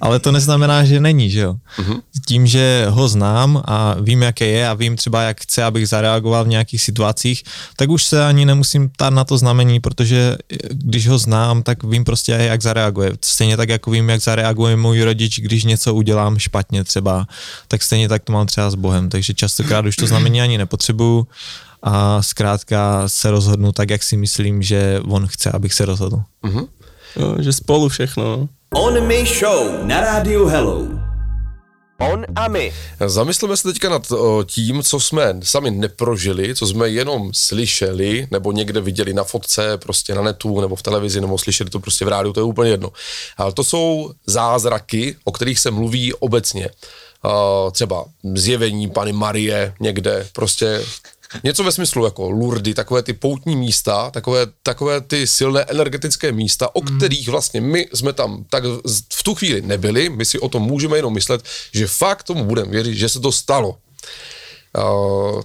Ale 0.01 0.19
to 0.19 0.31
neznamená, 0.31 0.85
že 0.85 0.99
není, 0.99 1.29
že 1.29 1.39
jo? 1.39 1.55
Mm-hmm. 1.77 2.01
Tím, 2.27 2.47
že 2.47 2.85
ho 2.89 3.07
znám 3.07 3.61
a 3.65 3.95
vím, 4.01 4.21
jaké 4.21 4.45
je 4.45 4.69
a 4.69 4.73
vím 4.73 4.95
třeba, 4.95 5.21
jak 5.21 5.41
chce, 5.41 5.63
abych 5.63 5.89
zareagoval 5.89 6.45
v 6.45 6.47
nějakých 6.47 6.81
situacích, 6.81 7.43
tak 7.75 7.89
už 7.89 8.03
se 8.03 8.25
ani 8.25 8.45
nemusím 8.45 8.89
ptát 8.89 9.13
na 9.13 9.23
to 9.23 9.37
znamení, 9.37 9.79
protože 9.79 10.35
když 10.69 11.07
ho 11.07 11.17
znám, 11.17 11.63
tak 11.63 11.83
vím 11.83 12.03
prostě, 12.03 12.31
jak 12.31 12.61
zareaguje. 12.61 13.11
Stejně 13.25 13.57
tak, 13.57 13.69
jako 13.69 13.91
vím, 13.91 14.09
jak 14.09 14.21
zareaguje 14.21 14.75
můj 14.75 15.03
rodič, 15.03 15.39
když 15.39 15.63
něco 15.63 15.93
udělám 15.93 16.39
špatně 16.39 16.83
třeba, 16.83 17.27
tak 17.67 17.83
stejně 17.83 18.09
tak 18.09 18.23
to 18.23 18.33
mám 18.33 18.47
třeba 18.47 18.69
s 18.69 18.75
Bohem. 18.75 19.09
Takže 19.09 19.33
častokrát 19.33 19.85
už 19.85 19.95
to 19.95 20.07
znamení 20.07 20.41
ani 20.41 20.57
nepotřebuju 20.57 21.27
a 21.83 22.21
zkrátka 22.21 23.03
se 23.07 23.31
rozhodnu 23.31 23.71
tak, 23.71 23.89
jak 23.89 24.03
si 24.03 24.17
myslím, 24.17 24.61
že 24.61 24.99
on 25.07 25.27
chce, 25.27 25.51
abych 25.51 25.73
se 25.73 25.85
rozhodl. 25.85 26.21
No, 27.19 27.35
že 27.39 27.53
spolu 27.53 27.89
všechno. 27.89 28.49
On 28.77 29.07
Me 29.07 29.25
Show 29.25 29.87
na 29.87 30.01
rádiu 30.01 30.45
Hello. 30.47 30.87
On 31.99 32.25
a 32.35 32.47
my. 32.47 32.73
Zamysleme 33.05 33.57
se 33.57 33.63
teďka 33.67 33.89
nad 33.89 34.11
o, 34.11 34.43
tím, 34.43 34.83
co 34.83 34.99
jsme 34.99 35.39
sami 35.43 35.71
neprožili, 35.71 36.55
co 36.55 36.67
jsme 36.67 36.89
jenom 36.89 37.31
slyšeli, 37.33 38.27
nebo 38.31 38.51
někde 38.51 38.81
viděli 38.81 39.13
na 39.13 39.23
fotce, 39.23 39.77
prostě 39.77 40.15
na 40.15 40.21
netu, 40.21 40.61
nebo 40.61 40.75
v 40.75 40.83
televizi, 40.83 41.21
nebo 41.21 41.37
slyšeli 41.37 41.69
to 41.69 41.79
prostě 41.79 42.05
v 42.05 42.07
rádiu, 42.07 42.33
to 42.33 42.39
je 42.39 42.43
úplně 42.43 42.71
jedno. 42.71 42.91
Ale 43.37 43.53
to 43.53 43.63
jsou 43.63 44.11
zázraky, 44.27 45.15
o 45.23 45.31
kterých 45.31 45.59
se 45.59 45.71
mluví 45.71 46.13
obecně. 46.13 46.69
Uh, 47.25 47.71
třeba 47.71 48.05
zjevení 48.33 48.89
Pany 48.89 49.13
Marie 49.13 49.73
někde, 49.79 50.27
prostě 50.33 50.81
Něco 51.43 51.63
ve 51.63 51.71
smyslu 51.71 52.05
jako 52.05 52.29
Lurdy, 52.29 52.73
takové 52.73 53.03
ty 53.03 53.13
poutní 53.13 53.55
místa, 53.55 54.11
takové, 54.11 54.47
takové 54.63 55.01
ty 55.01 55.27
silné 55.27 55.61
energetické 55.61 56.31
místa, 56.31 56.75
o 56.75 56.81
kterých 56.81 57.29
vlastně 57.29 57.61
my 57.61 57.87
jsme 57.93 58.13
tam 58.13 58.45
tak 58.49 58.63
v 59.13 59.23
tu 59.23 59.35
chvíli 59.35 59.61
nebyli, 59.61 60.09
my 60.09 60.25
si 60.25 60.39
o 60.39 60.49
tom 60.49 60.63
můžeme 60.63 60.97
jenom 60.97 61.13
myslet, 61.13 61.43
že 61.73 61.87
fakt 61.87 62.23
tomu 62.23 62.45
budeme 62.45 62.71
věřit, 62.71 62.95
že 62.95 63.09
se 63.09 63.19
to 63.19 63.31
stalo. 63.31 63.77
Uh, 64.77 65.41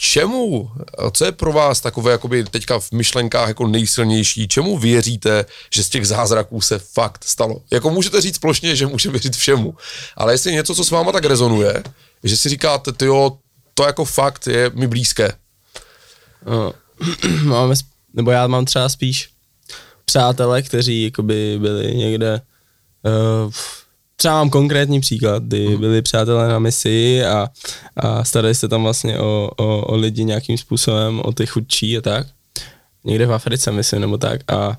čemu, 0.00 0.70
co 1.12 1.24
je 1.24 1.32
pro 1.32 1.52
vás 1.52 1.80
takové 1.80 2.12
jakoby 2.12 2.44
teďka 2.44 2.78
v 2.78 2.92
myšlenkách 2.92 3.48
jako 3.48 3.66
nejsilnější, 3.66 4.48
čemu 4.48 4.78
věříte, 4.78 5.44
že 5.74 5.84
z 5.84 5.88
těch 5.88 6.06
zázraků 6.06 6.60
se 6.60 6.78
fakt 6.78 7.24
stalo? 7.24 7.62
Jako 7.70 7.90
můžete 7.90 8.20
říct 8.20 8.38
plošně, 8.38 8.76
že 8.76 8.86
může 8.86 9.10
věřit 9.10 9.36
všemu, 9.36 9.74
ale 10.16 10.34
jestli 10.34 10.52
něco, 10.52 10.74
co 10.74 10.84
s 10.84 10.90
váma 10.90 11.12
tak 11.12 11.24
rezonuje, 11.24 11.82
že 12.24 12.36
si 12.36 12.48
říkáte, 12.48 12.92
tyjo, 12.92 13.38
to 13.78 13.84
jako 13.84 14.04
fakt 14.04 14.46
je 14.46 14.70
mi 14.74 14.86
blízké. 14.86 15.32
No, 16.46 16.72
máme, 17.44 17.74
nebo 18.14 18.30
já 18.30 18.46
mám 18.46 18.64
třeba 18.64 18.88
spíš 18.88 19.30
přátele, 20.04 20.62
kteří 20.62 21.04
jakoby 21.04 21.58
byli 21.58 21.94
někde, 21.94 22.40
uh, 23.02 23.52
třeba 24.16 24.34
mám 24.34 24.50
konkrétní 24.50 25.00
příklad, 25.00 25.42
kdy 25.42 25.76
byli 25.76 26.02
přátelé 26.02 26.48
na 26.48 26.58
misi 26.58 27.24
a, 27.24 27.48
a 27.96 28.24
starali 28.24 28.54
se 28.54 28.68
tam 28.68 28.82
vlastně 28.82 29.18
o, 29.18 29.50
o, 29.56 29.86
o 29.86 29.96
lidi 29.96 30.24
nějakým 30.24 30.58
způsobem, 30.58 31.20
o 31.24 31.32
ty 31.32 31.46
chudší 31.46 31.98
a 31.98 32.00
tak. 32.00 32.26
Někde 33.04 33.26
v 33.26 33.32
Africe, 33.32 33.72
myslím, 33.72 34.00
nebo 34.00 34.18
tak. 34.18 34.52
A, 34.52 34.76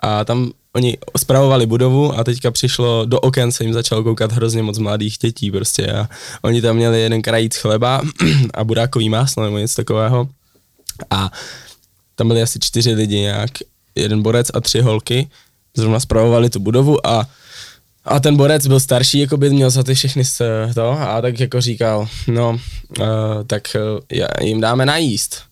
a 0.00 0.24
tam 0.24 0.50
oni 0.72 0.98
spravovali 1.16 1.66
budovu 1.66 2.18
a 2.18 2.24
teďka 2.24 2.50
přišlo, 2.50 3.04
do 3.04 3.20
oken 3.20 3.52
se 3.52 3.64
jim 3.64 3.72
začalo 3.72 4.02
koukat 4.02 4.32
hrozně 4.32 4.62
moc 4.62 4.78
mladých 4.78 5.18
dětí 5.18 5.50
prostě 5.50 5.92
a 5.92 6.08
oni 6.42 6.62
tam 6.62 6.76
měli 6.76 7.00
jeden 7.00 7.22
krajíc 7.22 7.56
chleba 7.56 8.02
a 8.54 8.64
burákový 8.64 9.08
máslo 9.08 9.44
nebo 9.44 9.58
něco 9.58 9.74
takového 9.74 10.28
a 11.10 11.30
tam 12.14 12.28
byli 12.28 12.42
asi 12.42 12.58
čtyři 12.58 12.92
lidi 12.92 13.18
nějak, 13.20 13.50
jeden 13.94 14.22
borec 14.22 14.50
a 14.54 14.60
tři 14.60 14.80
holky, 14.80 15.30
zrovna 15.76 16.00
spravovali 16.00 16.50
tu 16.50 16.58
budovu 16.58 17.06
a 17.06 17.26
a 18.04 18.20
ten 18.20 18.36
borec 18.36 18.66
byl 18.66 18.80
starší, 18.80 19.18
jako 19.18 19.36
by 19.36 19.50
měl 19.50 19.70
za 19.70 19.82
ty 19.82 19.94
všechny 19.94 20.22
to 20.74 20.90
a 20.90 21.20
tak 21.20 21.40
jako 21.40 21.60
říkal, 21.60 22.08
no, 22.26 22.50
uh, 22.98 23.06
tak 23.46 23.76
uh, 24.10 24.20
jim 24.46 24.60
dáme 24.60 24.86
najíst. 24.86 25.42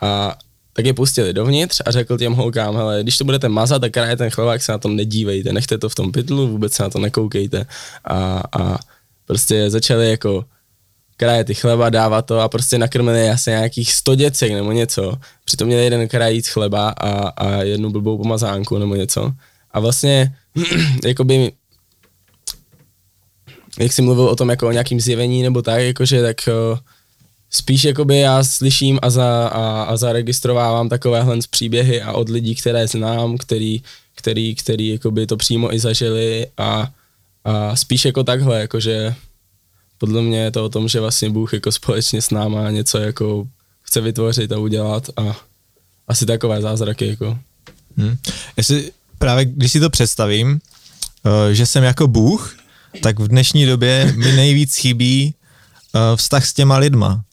A 0.00 0.36
tak 0.72 0.84
je 0.84 0.94
pustili 0.94 1.32
dovnitř 1.32 1.80
a 1.86 1.90
řekl 1.90 2.18
těm 2.18 2.32
holkám, 2.32 2.76
hele, 2.76 3.02
když 3.02 3.18
to 3.18 3.24
budete 3.24 3.48
mazat 3.48 3.84
a 3.84 3.88
kraje 3.88 4.16
ten 4.16 4.30
chlebák, 4.30 4.62
se 4.62 4.72
na 4.72 4.78
to 4.78 4.88
nedívejte, 4.88 5.52
nechte 5.52 5.78
to 5.78 5.88
v 5.88 5.94
tom 5.94 6.12
pytlu, 6.12 6.48
vůbec 6.48 6.72
se 6.72 6.82
na 6.82 6.90
to 6.90 6.98
nekoukejte. 6.98 7.66
A, 8.04 8.42
a 8.60 8.78
prostě 9.26 9.70
začali 9.70 10.10
jako 10.10 10.44
kraje 11.16 11.44
ty 11.44 11.54
chleba, 11.54 11.90
dávat 11.90 12.22
to 12.22 12.40
a 12.40 12.48
prostě 12.48 12.78
nakrmili 12.78 13.30
asi 13.30 13.50
nějakých 13.50 13.92
100 13.92 14.14
děcek 14.14 14.52
nebo 14.52 14.72
něco. 14.72 15.14
Přitom 15.44 15.66
měli 15.66 15.84
jeden 15.84 16.08
krajíc 16.08 16.48
chleba 16.48 16.88
a, 16.88 17.28
a 17.28 17.62
jednu 17.62 17.90
blbou 17.90 18.18
pomazánku 18.18 18.78
nebo 18.78 18.94
něco. 18.94 19.32
A 19.70 19.80
vlastně, 19.80 20.36
jakoby, 21.04 21.52
jak 23.78 23.92
jsi 23.92 24.02
mluvil 24.02 24.24
o 24.24 24.36
tom 24.36 24.48
jako 24.48 24.68
o 24.68 24.72
nějakým 24.72 25.00
zjevení 25.00 25.42
nebo 25.42 25.62
tak, 25.62 25.80
jakože 25.80 26.22
tak 26.22 26.48
eh, 26.48 26.52
spíš 27.52 27.84
jakoby 27.84 28.18
já 28.18 28.44
slyším 28.44 28.98
a, 29.02 29.10
za, 29.10 29.48
a, 29.48 29.82
a 29.82 29.96
zaregistrovávám 29.96 30.88
takovéhle 30.88 31.38
příběhy 31.50 32.02
a 32.02 32.12
od 32.12 32.28
lidí, 32.28 32.54
které 32.54 32.88
znám, 32.88 33.38
který, 33.38 33.82
který, 34.14 34.54
který 34.54 34.88
jakoby 34.88 35.26
to 35.26 35.36
přímo 35.36 35.74
i 35.74 35.78
zažili 35.78 36.46
a, 36.58 36.90
a 37.44 37.76
spíš 37.76 38.04
jako 38.04 38.24
takhle, 38.24 38.60
jakože 38.60 39.14
podle 39.98 40.22
mě 40.22 40.38
je 40.38 40.50
to 40.50 40.64
o 40.64 40.68
tom, 40.68 40.88
že 40.88 41.00
vlastně 41.00 41.30
Bůh 41.30 41.52
jako 41.52 41.72
společně 41.72 42.22
s 42.22 42.30
náma 42.30 42.70
něco 42.70 42.98
jako 42.98 43.48
chce 43.82 44.00
vytvořit 44.00 44.52
a 44.52 44.58
udělat 44.58 45.10
a 45.16 45.36
asi 46.08 46.26
takové 46.26 46.60
zázraky 46.60 47.06
jako. 47.06 47.38
Hmm. 47.96 48.16
Jestli 48.56 48.92
právě, 49.18 49.44
když 49.44 49.72
si 49.72 49.80
to 49.80 49.90
představím, 49.90 50.60
eh, 51.24 51.54
že 51.54 51.66
jsem 51.66 51.84
jako 51.84 52.06
Bůh 52.08 52.56
tak 53.00 53.20
v 53.20 53.28
dnešní 53.28 53.66
době 53.66 54.12
mi 54.16 54.32
nejvíc 54.32 54.76
chybí 54.76 55.34
uh, 55.94 56.16
vztah 56.16 56.46
s 56.46 56.52
těma 56.52 56.76
lidma. 56.76 57.24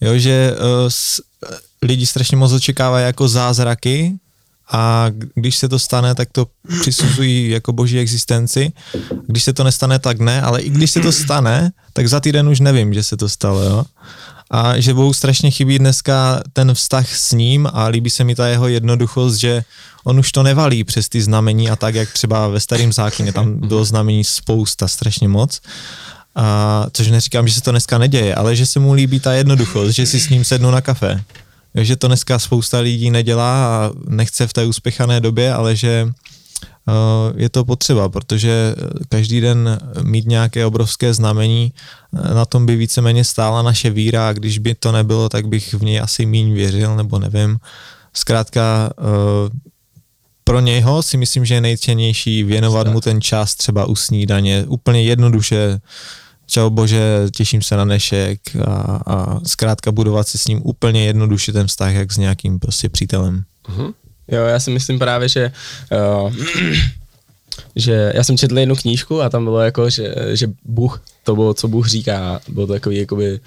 Jo, 0.00 0.18
že 0.18 0.52
uh, 0.52 0.58
s, 0.88 1.20
lidi 1.82 2.06
strašně 2.06 2.36
moc 2.36 2.52
očekávají 2.52 3.06
jako 3.06 3.28
zázraky 3.28 4.14
a 4.70 5.06
když 5.34 5.56
se 5.56 5.68
to 5.68 5.78
stane, 5.78 6.14
tak 6.14 6.28
to 6.32 6.46
přisuzují 6.80 7.50
jako 7.50 7.72
boží 7.72 7.98
existenci. 7.98 8.72
Když 9.26 9.44
se 9.44 9.52
to 9.52 9.64
nestane, 9.64 9.98
tak 9.98 10.20
ne, 10.20 10.42
ale 10.42 10.60
i 10.60 10.70
když 10.70 10.90
se 10.90 11.00
to 11.00 11.12
stane, 11.12 11.72
tak 11.92 12.08
za 12.08 12.20
týden 12.20 12.48
už 12.48 12.60
nevím, 12.60 12.94
že 12.94 13.02
se 13.02 13.16
to 13.16 13.28
stalo, 13.28 13.62
jo. 13.62 13.84
A 14.50 14.80
že 14.80 14.94
Bohu 14.94 15.12
strašně 15.12 15.50
chybí 15.50 15.78
dneska 15.78 16.42
ten 16.52 16.74
vztah 16.74 17.16
s 17.16 17.32
ním 17.32 17.68
a 17.72 17.86
líbí 17.86 18.10
se 18.10 18.24
mi 18.24 18.34
ta 18.34 18.46
jeho 18.46 18.68
jednoduchost, 18.68 19.36
že 19.36 19.64
on 20.04 20.18
už 20.18 20.32
to 20.32 20.42
nevalí 20.42 20.84
přes 20.84 21.08
ty 21.08 21.22
znamení 21.22 21.70
a 21.70 21.76
tak, 21.76 21.94
jak 21.94 22.12
třeba 22.12 22.48
ve 22.48 22.60
starém 22.60 22.92
zákoně, 22.92 23.32
tam 23.32 23.68
bylo 23.68 23.84
znamení 23.84 24.24
spousta, 24.24 24.88
strašně 24.88 25.28
moc. 25.28 25.60
A, 26.38 26.86
což 26.92 27.08
neříkám, 27.08 27.48
že 27.48 27.54
se 27.54 27.60
to 27.60 27.70
dneska 27.70 27.98
neděje, 27.98 28.34
ale 28.34 28.56
že 28.56 28.66
se 28.66 28.80
mu 28.80 28.92
líbí 28.92 29.20
ta 29.20 29.32
jednoduchost, 29.32 29.90
že 29.90 30.06
si 30.06 30.20
s 30.20 30.28
ním 30.28 30.44
sednu 30.44 30.70
na 30.70 30.80
kafe. 30.80 31.24
Takže 31.72 31.96
to 31.96 32.06
dneska 32.06 32.38
spousta 32.38 32.78
lidí 32.78 33.10
nedělá 33.10 33.66
a 33.66 33.90
nechce 34.08 34.46
v 34.46 34.52
té 34.52 34.66
úspěchané 34.66 35.20
době, 35.20 35.52
ale 35.52 35.76
že 35.76 36.04
uh, 36.04 37.40
je 37.40 37.48
to 37.48 37.64
potřeba, 37.64 38.08
protože 38.08 38.74
každý 39.08 39.40
den 39.40 39.78
mít 40.02 40.26
nějaké 40.26 40.66
obrovské 40.66 41.14
znamení, 41.14 41.72
eh, 41.72 42.34
na 42.34 42.44
tom 42.44 42.66
by 42.66 42.76
víceméně 42.76 43.24
stála 43.24 43.62
naše 43.62 43.90
víra 43.90 44.28
a 44.28 44.32
když 44.32 44.58
by 44.58 44.74
to 44.74 44.92
nebylo, 44.92 45.28
tak 45.28 45.48
bych 45.48 45.74
v 45.74 45.82
něj 45.82 46.00
asi 46.00 46.26
míň 46.26 46.52
věřil, 46.52 46.96
nebo 46.96 47.18
nevím. 47.18 47.58
Zkrátka 48.14 48.90
uh, 48.98 49.06
pro 50.44 50.60
něho 50.60 51.02
si 51.02 51.16
myslím, 51.16 51.44
že 51.44 51.54
je 51.54 51.60
nejcennější 51.60 52.42
věnovat 52.42 52.88
mu 52.88 53.00
ten 53.00 53.20
čas 53.20 53.54
třeba 53.54 53.86
u 53.86 53.96
snídaně, 53.96 54.64
úplně 54.68 55.02
jednoduše 55.02 55.80
čau 56.48 56.70
bože, 56.70 57.26
těším 57.30 57.62
se 57.62 57.76
na 57.76 57.84
dnešek 57.84 58.40
a, 58.66 59.02
a 59.06 59.40
zkrátka 59.46 59.92
budovat 59.92 60.28
si 60.28 60.38
s 60.38 60.46
ním 60.46 60.60
úplně 60.64 61.06
jednoduše 61.06 61.52
ten 61.52 61.66
vztah, 61.66 61.94
jak 61.94 62.12
s 62.12 62.16
nějakým 62.16 62.58
prostě 62.58 62.88
přítelem. 62.88 63.42
Uh-huh. 63.68 63.94
Jo, 64.28 64.44
já 64.44 64.60
si 64.60 64.70
myslím 64.70 64.98
právě, 64.98 65.28
že 65.28 65.52
uh, 66.22 66.32
že 67.76 68.12
já 68.14 68.24
jsem 68.24 68.38
četl 68.38 68.58
jednu 68.58 68.76
knížku 68.76 69.22
a 69.22 69.28
tam 69.28 69.44
bylo 69.44 69.60
jako, 69.60 69.90
že, 69.90 70.14
že 70.32 70.50
Bůh, 70.64 71.02
to 71.24 71.34
bylo, 71.34 71.54
co 71.54 71.68
Bůh 71.68 71.88
říká, 71.88 72.40
bylo 72.48 72.66
to 72.66 72.72
takový 72.72 72.96
jakoby 72.96 73.40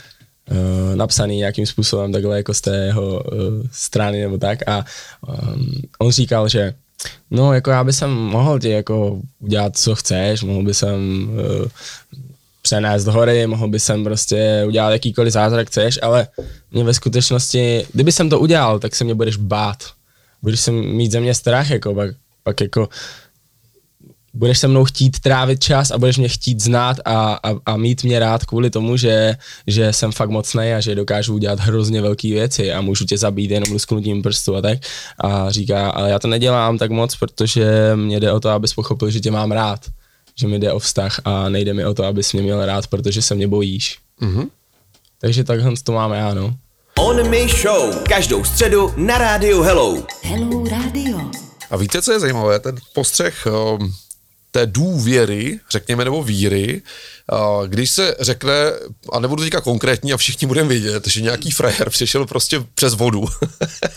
uh, 0.52 0.96
napsaný 0.96 1.38
nějakým 1.38 1.66
způsobem 1.66 2.12
takhle 2.12 2.38
jako 2.38 2.54
z 2.54 2.62
té 2.62 2.76
jeho 2.76 3.24
uh, 3.24 3.40
strany 3.72 4.22
nebo 4.22 4.38
tak 4.38 4.68
a 4.68 4.86
um, 5.28 5.72
on 6.00 6.12
říkal, 6.12 6.50
že 6.50 6.74
no 7.32 7.54
jako 7.54 7.70
já 7.70 7.84
bych 7.84 7.96
jsem 7.96 8.12
mohl 8.12 8.60
ti 8.60 8.70
jako 8.70 9.22
udělat, 9.40 9.78
co 9.78 9.96
chceš, 9.96 10.44
mohl 10.44 10.64
by 10.64 10.74
jsem 10.74 11.30
uh, 11.30 11.68
přenést 12.72 13.08
hory, 13.08 13.48
mohl 13.48 13.68
by 13.68 13.80
jsem 13.80 14.04
prostě 14.04 14.64
udělat 14.68 14.92
jakýkoliv 14.92 15.34
zázrak 15.34 15.68
chceš, 15.68 16.00
ale 16.02 16.28
mě 16.72 16.84
ve 16.84 16.94
skutečnosti, 16.94 17.86
kdyby 17.94 18.12
jsem 18.12 18.30
to 18.30 18.40
udělal, 18.40 18.80
tak 18.80 18.96
se 18.96 19.04
mě 19.04 19.16
budeš 19.16 19.36
bát. 19.38 19.78
Budeš 20.42 20.60
se 20.60 20.72
mít 20.72 21.12
ze 21.12 21.20
mě 21.20 21.34
strach, 21.34 21.70
jako 21.70 21.94
pak, 21.94 22.10
pak 22.44 22.62
jako 22.62 22.90
budeš 24.34 24.60
se 24.60 24.68
mnou 24.68 24.86
chtít 24.86 25.20
trávit 25.20 25.64
čas 25.64 25.92
a 25.92 25.98
budeš 25.98 26.18
mě 26.18 26.28
chtít 26.28 26.64
znát 26.64 26.98
a, 27.06 27.40
a, 27.44 27.54
a 27.66 27.78
mít 27.78 28.04
mě 28.04 28.20
rád 28.20 28.46
kvůli 28.46 28.70
tomu, 28.70 28.98
že, 28.98 29.36
že 29.68 29.94
jsem 29.94 30.12
fakt 30.12 30.30
mocný 30.30 30.74
a 30.74 30.80
že 30.80 30.96
dokážu 30.96 31.34
udělat 31.34 31.60
hrozně 31.60 32.02
velké 32.02 32.28
věci 32.28 32.72
a 32.72 32.82
můžu 32.82 33.06
tě 33.06 33.18
zabít 33.18 33.52
jenom 33.52 33.72
lusknutím 33.72 34.22
prstu 34.22 34.56
a 34.56 34.62
tak. 34.62 34.80
A 35.20 35.52
říká, 35.52 35.90
ale 35.90 36.10
já 36.10 36.20
to 36.20 36.28
nedělám 36.28 36.78
tak 36.78 36.92
moc, 36.92 37.16
protože 37.16 37.92
mě 37.96 38.20
jde 38.20 38.32
o 38.32 38.40
to, 38.40 38.50
abys 38.50 38.74
pochopil, 38.74 39.10
že 39.10 39.20
tě 39.20 39.32
mám 39.32 39.52
rád 39.52 39.80
že 40.36 40.48
mi 40.48 40.60
jde 40.60 40.74
o 40.74 40.80
vztah 40.80 41.22
a 41.26 41.50
nejde 41.50 41.74
mi 41.74 41.86
o 41.86 41.94
to, 41.94 42.06
abys 42.06 42.34
mě 42.34 42.42
měl 42.42 42.66
rád, 42.66 42.88
protože 42.88 43.22
se 43.22 43.36
mě 43.36 43.48
bojíš. 43.48 43.98
Mm-hmm. 44.22 44.50
Takže 45.22 45.44
takhle 45.44 45.74
to 45.84 45.92
máme 45.92 46.18
já, 46.18 46.34
no. 46.34 46.56
On 47.00 47.30
Me 47.30 47.48
Show. 47.48 48.04
Každou 48.10 48.44
středu 48.44 48.94
na 48.98 49.18
rádiu 49.18 49.62
Hello. 49.62 50.06
Hello 50.24 50.64
Radio. 50.70 51.20
A 51.70 51.78
víte, 51.78 52.02
co 52.02 52.12
je 52.12 52.20
zajímavé? 52.20 52.60
Ten 52.60 52.76
postřeh 52.94 53.48
um, 53.80 53.94
té 54.52 54.66
důvěry, 54.66 55.60
řekněme, 55.70 56.06
nebo 56.06 56.24
víry, 56.24 56.82
když 57.68 57.92
se 57.92 58.16
řekne, 58.20 58.54
a 59.12 59.20
nebudu 59.20 59.44
teďka 59.44 59.62
konkrétní 59.62 60.14
a 60.14 60.18
všichni 60.18 60.48
budeme 60.48 60.70
vědět, 60.70 61.08
že 61.08 61.22
nějaký 61.22 61.52
frajer 61.52 61.90
přišel 61.90 62.26
prostě 62.26 62.64
přes 62.76 62.94
vodu, 62.94 63.26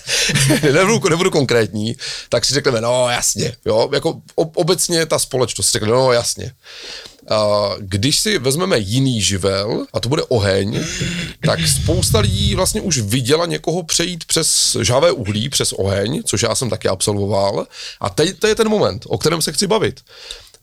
nebudu, 0.72 1.08
nebudu 1.08 1.30
konkrétní, 1.30 1.96
tak 2.28 2.44
si 2.44 2.54
řekneme, 2.54 2.80
no 2.80 3.08
jasně, 3.08 3.56
jo, 3.64 3.90
jako 3.94 4.20
obecně 4.34 5.06
ta 5.06 5.18
společnost 5.18 5.72
řekne, 5.72 5.88
no 5.88 6.12
jasně. 6.12 6.52
Když 7.78 8.18
si 8.18 8.38
vezmeme 8.38 8.78
jiný 8.78 9.20
živel, 9.20 9.87
a 9.92 10.00
to 10.00 10.08
bude 10.08 10.22
oheň, 10.22 10.84
tak 11.46 11.68
spousta 11.68 12.20
lidí 12.20 12.54
vlastně 12.54 12.80
už 12.80 12.98
viděla 12.98 13.46
někoho 13.46 13.82
přejít 13.82 14.24
přes 14.24 14.76
žhavé 14.80 15.12
uhlí, 15.12 15.48
přes 15.48 15.72
oheň, 15.72 16.22
což 16.24 16.42
já 16.42 16.54
jsem 16.54 16.70
taky 16.70 16.88
absolvoval. 16.88 17.66
A 18.00 18.10
teď 18.10 18.38
to 18.38 18.46
je 18.46 18.54
ten 18.54 18.68
moment, 18.68 19.02
o 19.08 19.18
kterém 19.18 19.42
se 19.42 19.52
chci 19.52 19.66
bavit 19.66 20.00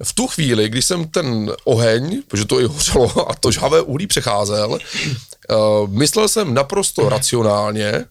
v 0.03 0.13
tu 0.13 0.27
chvíli, 0.27 0.69
když 0.69 0.85
jsem 0.85 1.07
ten 1.07 1.51
oheň, 1.63 2.23
protože 2.27 2.45
to 2.45 2.61
i 2.61 2.65
hořelo 2.65 3.29
a 3.29 3.35
to 3.35 3.51
žhavé 3.51 3.81
uhlí 3.81 4.07
přecházel, 4.07 4.71
uh, 4.71 5.89
myslel 5.89 6.27
jsem 6.27 6.53
naprosto 6.53 7.09
racionálně, 7.09 8.05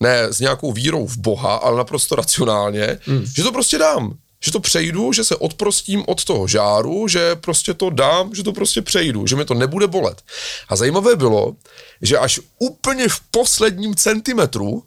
ne 0.00 0.32
s 0.32 0.40
nějakou 0.40 0.72
vírou 0.72 1.06
v 1.06 1.16
Boha, 1.18 1.54
ale 1.54 1.76
naprosto 1.76 2.16
racionálně, 2.16 2.98
mm. 3.06 3.26
že 3.36 3.42
to 3.42 3.52
prostě 3.52 3.78
dám. 3.78 4.14
Že 4.44 4.52
to 4.52 4.60
přejdu, 4.60 5.12
že 5.12 5.24
se 5.24 5.36
odprostím 5.36 6.04
od 6.06 6.24
toho 6.24 6.48
žáru, 6.48 7.08
že 7.08 7.36
prostě 7.36 7.74
to 7.74 7.90
dám, 7.90 8.34
že 8.34 8.42
to 8.42 8.52
prostě 8.52 8.82
přejdu, 8.82 9.26
že 9.26 9.36
mi 9.36 9.44
to 9.44 9.54
nebude 9.54 9.86
bolet. 9.86 10.22
A 10.68 10.76
zajímavé 10.76 11.16
bylo, 11.16 11.56
že 12.02 12.18
až 12.18 12.40
úplně 12.58 13.08
v 13.08 13.20
posledním 13.30 13.94
centimetru 13.94 14.84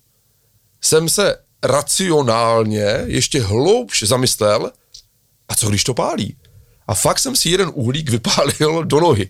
jsem 0.81 1.09
se 1.09 1.37
racionálně 1.63 3.03
ještě 3.05 3.41
hloubš 3.41 4.03
zamyslel, 4.03 4.71
a 5.49 5.55
co 5.55 5.69
když 5.69 5.83
to 5.83 5.93
pálí? 5.93 6.37
A 6.87 6.93
fakt 6.93 7.19
jsem 7.19 7.35
si 7.35 7.49
jeden 7.49 7.71
uhlík 7.73 8.09
vypálil 8.09 8.83
do 8.83 8.99
nohy. 8.99 9.29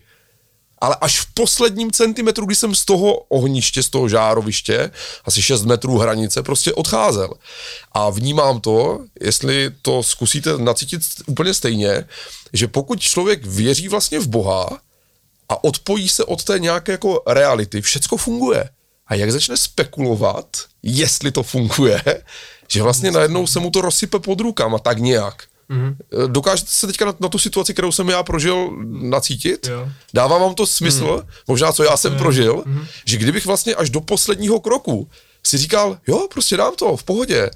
Ale 0.84 0.98
až 1.02 1.20
v 1.20 1.26
posledním 1.34 1.92
centimetru, 1.92 2.46
kdy 2.46 2.56
jsem 2.56 2.76
z 2.76 2.86
toho 2.86 3.14
ohniště, 3.14 3.84
z 3.84 3.90
toho 3.90 4.10
žároviště, 4.10 4.92
asi 5.26 5.42
6 5.42 5.66
metrů 5.66 5.98
hranice, 5.98 6.44
prostě 6.44 6.74
odcházel. 6.74 7.30
A 7.92 8.10
vnímám 8.10 8.62
to, 8.62 9.00
jestli 9.22 9.72
to 9.82 10.04
zkusíte 10.04 10.58
nacítit 10.58 11.02
úplně 11.26 11.54
stejně, 11.54 12.08
že 12.54 12.68
pokud 12.68 13.02
člověk 13.02 13.46
věří 13.46 13.88
vlastně 13.88 14.20
v 14.20 14.28
Boha 14.28 14.70
a 15.50 15.64
odpojí 15.64 16.10
se 16.10 16.24
od 16.24 16.44
té 16.44 16.60
nějaké 16.60 16.92
jako 16.92 17.24
reality, 17.28 17.82
všecko 17.82 18.18
funguje. 18.18 18.70
A 19.08 19.16
jak 19.16 19.32
začne 19.32 19.58
spekulovat, 19.58 20.48
jestli 20.84 21.32
to 21.32 21.44
funguje, 21.44 22.04
že 22.68 22.84
vlastně 22.84 23.12
najednou 23.12 23.48
se 23.48 23.60
mu 23.60 23.72
to 23.72 23.82
rozsype 23.82 24.20
pod 24.20 24.40
rukama 24.40 24.80
tak 24.80 25.00
nějak. 25.00 25.44
Mm-hmm. 25.74 25.96
Dokážete 26.28 26.72
se 26.72 26.88
teďka 26.88 27.06
na, 27.06 27.14
na 27.20 27.30
tu 27.30 27.38
situaci, 27.38 27.74
kterou 27.74 27.92
jsem 27.92 28.10
já 28.10 28.24
prožil, 28.24 28.72
nacítit? 28.86 29.68
Jo. 29.68 29.90
Dává 30.14 30.38
vám 30.38 30.56
to 30.56 30.68
smysl? 30.68 31.06
Mm-hmm. 31.06 31.26
Možná, 31.48 31.72
co 31.72 31.84
já 31.84 31.98
jsem 31.98 32.14
jo. 32.14 32.20
prožil? 32.20 32.56
Mm-hmm. 32.56 32.88
Že 33.06 33.18
kdybych 33.18 33.46
vlastně 33.46 33.76
až 33.76 33.90
do 33.90 34.02
posledního 34.02 34.60
kroku 34.60 35.10
si 35.44 35.58
říkal, 35.58 35.98
jo, 36.08 36.28
prostě 36.34 36.58
dám 36.58 36.76
to, 36.76 36.98
v 36.98 37.04
pohodě, 37.04 37.50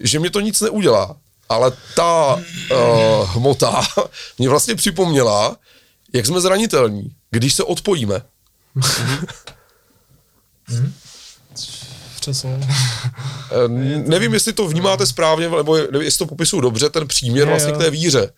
že 0.00 0.18
mě 0.18 0.30
to 0.30 0.40
nic 0.40 0.60
neudělá. 0.60 1.16
Ale 1.48 1.72
ta 1.96 2.34
uh, 2.34 3.30
hmota 3.30 3.82
mě 4.38 4.48
vlastně 4.48 4.74
připomněla, 4.74 5.56
jak 6.12 6.26
jsme 6.26 6.40
zranitelní, 6.40 7.14
když 7.30 7.54
se 7.54 7.64
odpojíme. 7.64 8.22
Mm-hmm. 8.76 9.26
Přesně. 12.22 12.60
Nevím, 14.06 14.34
jestli 14.34 14.52
to 14.52 14.68
vnímáte 14.68 15.06
správně, 15.06 15.48
nebo 15.48 15.76
jestli 15.76 16.18
to 16.18 16.26
popisuju 16.26 16.60
dobře, 16.60 16.90
ten 16.90 17.08
příměr 17.08 17.42
je, 17.42 17.50
vlastně 17.50 17.72
jo. 17.72 17.78
k 17.78 17.82
té 17.82 17.90
víře. 17.90 18.32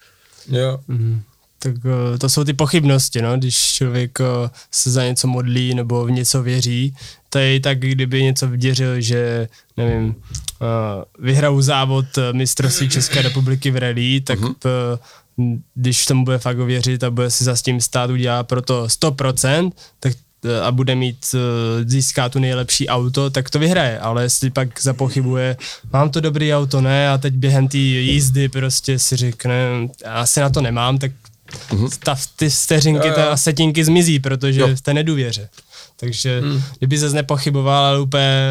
Jo. 0.48 0.78
Mhm. 0.88 1.22
Tak 1.58 1.74
eh, 1.84 2.18
to 2.18 2.28
jsou 2.28 2.44
ty 2.44 2.52
pochybnosti, 2.52 3.22
no, 3.22 3.36
když 3.36 3.56
člověk 3.56 4.20
eh, 4.20 4.50
se 4.70 4.90
za 4.90 5.04
něco 5.04 5.26
modlí 5.26 5.74
nebo 5.74 6.04
v 6.04 6.10
něco 6.10 6.42
věří, 6.42 6.94
to 7.28 7.38
je 7.38 7.60
tak, 7.60 7.78
kdyby 7.78 8.22
něco 8.22 8.48
věřil, 8.48 9.00
že, 9.00 9.48
nevím, 9.76 10.14
eh, 10.62 11.04
vyhraju 11.18 11.62
závod 11.62 12.06
mistrovství 12.32 12.88
České 12.88 13.22
republiky 13.22 13.70
v 13.70 13.76
rally, 13.76 14.20
tak 14.20 14.38
uh-huh. 14.38 14.98
když 15.74 16.06
tomu 16.06 16.24
bude 16.24 16.38
fakt 16.38 16.58
věřit 16.58 17.04
a 17.04 17.10
bude 17.10 17.30
si 17.30 17.44
za 17.44 17.56
s 17.56 17.62
tím 17.62 17.80
stát 17.80 18.10
udělat 18.10 18.48
pro 18.48 18.62
to 18.62 18.86
100%, 18.86 19.72
tak 20.00 20.12
a 20.62 20.72
bude 20.72 20.94
mít, 20.94 21.34
eh, 21.34 21.84
získá 21.84 22.28
tu 22.28 22.38
nejlepší 22.38 22.88
auto, 22.88 23.30
tak 23.30 23.50
to 23.50 23.58
vyhraje, 23.58 23.98
ale 23.98 24.22
jestli 24.22 24.50
pak 24.50 24.82
zapochybuje, 24.82 25.56
mám 25.92 26.10
to 26.10 26.20
dobrý 26.20 26.54
auto, 26.54 26.80
ne, 26.80 27.10
a 27.10 27.18
teď 27.18 27.34
během 27.34 27.68
té 27.68 27.78
jízdy 27.78 28.48
prostě 28.48 28.98
si 28.98 29.16
řekne, 29.16 29.54
asi 30.04 30.40
na 30.40 30.50
to 30.50 30.60
nemám, 30.60 30.98
tak 30.98 31.12
uh-huh. 31.70 31.90
ta, 31.98 32.16
ty 32.36 32.50
vteřinky, 32.50 33.10
ta 33.10 33.36
setinky 33.36 33.84
zmizí, 33.84 34.20
protože 34.20 34.60
jo. 34.60 34.68
v 34.74 34.80
té 34.80 34.94
nedůvěře. 34.94 35.48
Takže 35.96 36.40
hmm. 36.40 36.62
kdyby 36.78 36.98
se 36.98 37.10
nepochyboval, 37.10 37.84
ale 37.84 38.00
úplně 38.00 38.48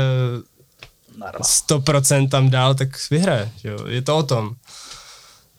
100% 1.42 2.30
tam 2.30 2.50
dál, 2.50 2.76
tak 2.76 2.90
vyhraje. 3.12 3.50
Jo. 3.64 3.78
Je 3.88 4.02
to 4.02 4.18
o 4.18 4.24
tom. 4.24 4.56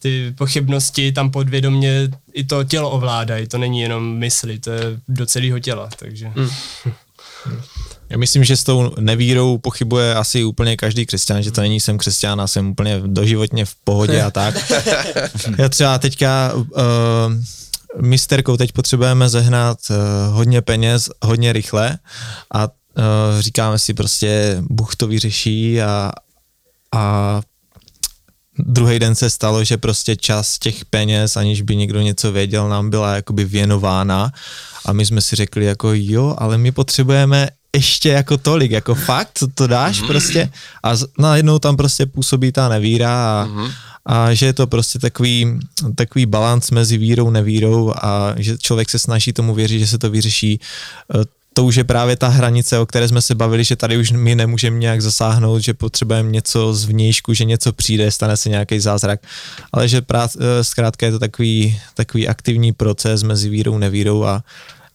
Ty 0.05 0.35
pochybnosti 0.38 1.12
tam 1.12 1.31
podvědomě 1.31 2.11
i 2.33 2.45
to 2.45 2.64
tělo 2.64 2.90
ovládají, 2.90 3.47
to 3.47 3.59
není 3.59 3.81
jenom 3.81 4.17
mysli, 4.19 4.59
to 4.59 4.71
je 4.71 4.81
do 5.09 5.27
celého 5.27 5.59
těla, 5.59 5.88
takže... 5.99 6.33
Mm. 6.35 6.49
Já 8.11 8.19
myslím, 8.19 8.45
že 8.45 8.57
s 8.57 8.64
tou 8.64 8.95
nevírou 9.01 9.59
pochybuje 9.59 10.14
asi 10.14 10.45
úplně 10.45 10.77
každý 10.77 11.07
křesťan, 11.07 11.43
že 11.43 11.51
to 11.51 11.61
není 11.61 11.81
jsem 11.81 11.99
křesťan 11.99 12.40
a 12.40 12.47
jsem 12.47 12.71
úplně 12.71 13.03
doživotně 13.07 13.64
v 13.64 13.75
pohodě 13.85 14.23
a 14.23 14.31
tak. 14.31 14.55
Já 15.59 15.69
třeba 15.69 15.99
teďka 15.99 16.53
uh, 16.55 16.64
misterkou 18.01 18.57
teď 18.57 18.73
potřebujeme 18.73 19.29
zehnat 19.29 19.79
uh, 19.90 19.97
hodně 20.35 20.62
peněz, 20.62 21.11
hodně 21.23 21.53
rychle 21.53 21.99
a 22.55 22.64
uh, 22.64 22.71
říkáme 23.40 23.79
si 23.79 23.95
prostě, 23.95 24.57
Bůh 24.61 24.97
to 24.97 25.07
vyřeší 25.07 25.83
a, 25.83 26.12
a 26.93 27.40
druhý 28.59 28.99
den 28.99 29.14
se 29.14 29.31
stalo, 29.31 29.64
že 29.64 29.77
prostě 29.77 30.17
čas 30.17 30.59
těch 30.59 30.85
peněz, 30.85 31.37
aniž 31.37 31.62
by 31.62 31.77
někdo 31.77 32.01
něco 32.01 32.33
věděl, 32.33 32.69
nám 32.69 32.90
byla 32.90 33.14
jakoby 33.14 33.45
věnována 33.45 34.33
a 34.85 34.93
my 34.93 35.07
jsme 35.07 35.21
si 35.21 35.37
řekli 35.37 35.64
jako 35.64 35.90
jo, 35.93 36.35
ale 36.38 36.59
my 36.59 36.73
potřebujeme 36.73 37.49
ještě 37.75 38.09
jako 38.09 38.37
tolik, 38.37 38.71
jako 38.71 38.95
fakt, 38.95 39.31
co 39.35 39.47
to 39.47 39.67
dáš 39.67 40.03
mm-hmm. 40.03 40.07
prostě 40.07 40.51
a 40.83 40.93
najednou 41.19 41.59
tam 41.59 41.77
prostě 41.77 42.07
působí 42.07 42.53
ta 42.53 42.69
nevíra 42.69 43.11
a, 43.11 43.47
mm-hmm. 43.47 43.73
a 44.07 44.35
že 44.35 44.47
je 44.47 44.53
to 44.53 44.67
prostě 44.67 44.99
takový, 44.99 45.59
takový 45.95 46.27
balans 46.27 46.71
mezi 46.71 46.99
vírou, 46.99 47.31
nevírou 47.31 47.95
a 48.03 48.35
že 48.37 48.59
člověk 48.59 48.90
se 48.90 48.99
snaží 48.99 49.33
tomu 49.33 49.55
věřit, 49.55 49.79
že 49.79 49.87
se 49.87 49.99
to 49.99 50.11
vyřeší 50.11 50.53
e, 50.53 51.25
to 51.55 51.64
už 51.64 51.77
je 51.77 51.85
právě 51.85 52.17
ta 52.17 52.29
hranice, 52.29 52.79
o 52.79 52.87
které 52.87 53.09
jsme 53.09 53.23
se 53.23 53.35
bavili, 53.35 53.64
že 53.64 53.77
tady 53.77 53.97
už 53.97 54.11
my 54.11 54.35
nemůžeme 54.35 54.79
nějak 54.79 55.03
zasáhnout, 55.03 55.59
že 55.59 55.75
potřebujeme 55.75 56.31
něco 56.31 56.75
z 56.75 56.85
vnějšku, 56.85 57.35
že 57.35 57.45
něco 57.45 57.73
přijde, 57.73 58.11
stane 58.11 58.37
se 58.37 58.49
nějaký 58.49 58.81
zázrak, 58.81 59.21
ale 59.73 59.88
že 59.88 60.01
prác, 60.01 60.37
e, 60.37 60.64
zkrátka 60.64 61.07
je 61.07 61.12
to 61.12 61.19
takový, 61.19 61.81
takový 61.95 62.29
aktivní 62.29 62.73
proces 62.73 63.23
mezi 63.23 63.49
vírou 63.49 63.75
a 63.75 63.79
nevírou 63.79 64.25
a, 64.25 64.43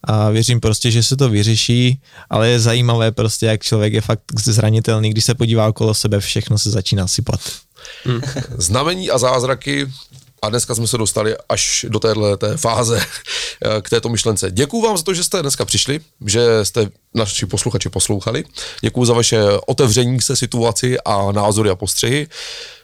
a 0.03 0.29
věřím 0.29 0.59
prostě, 0.59 0.91
že 0.91 1.03
se 1.03 1.17
to 1.17 1.29
vyřeší, 1.29 2.01
ale 2.29 2.49
je 2.49 2.59
zajímavé 2.59 3.11
prostě, 3.11 3.45
jak 3.45 3.63
člověk 3.63 3.93
je 3.93 4.01
fakt 4.01 4.21
zranitelný, 4.39 5.09
když 5.09 5.25
se 5.25 5.35
podívá 5.35 5.67
okolo 5.67 5.93
sebe, 5.93 6.19
všechno 6.19 6.57
se 6.57 6.71
začíná 6.71 7.07
sypat. 7.07 7.39
Hmm. 8.05 8.21
Znamení 8.57 9.09
a 9.09 9.17
zázraky 9.17 9.87
a 10.41 10.49
dneska 10.49 10.75
jsme 10.75 10.87
se 10.87 10.97
dostali 10.97 11.35
až 11.49 11.85
do 11.89 11.99
téhle 11.99 12.37
té 12.37 12.57
fáze 12.57 12.99
k 13.81 13.89
této 13.89 14.09
myšlence. 14.09 14.51
Děkuji 14.51 14.81
vám 14.81 14.97
za 14.97 15.03
to, 15.03 15.13
že 15.13 15.23
jste 15.23 15.41
dneska 15.41 15.65
přišli, 15.65 15.99
že 16.25 16.65
jste 16.65 16.87
naši 17.15 17.45
posluchači 17.45 17.89
poslouchali. 17.89 18.43
Děkuji 18.81 19.05
za 19.05 19.13
vaše 19.13 19.43
otevření 19.67 20.21
se 20.21 20.35
situaci 20.35 20.99
a 21.05 21.31
názory 21.31 21.69
a 21.69 21.75
postřehy. 21.75 22.27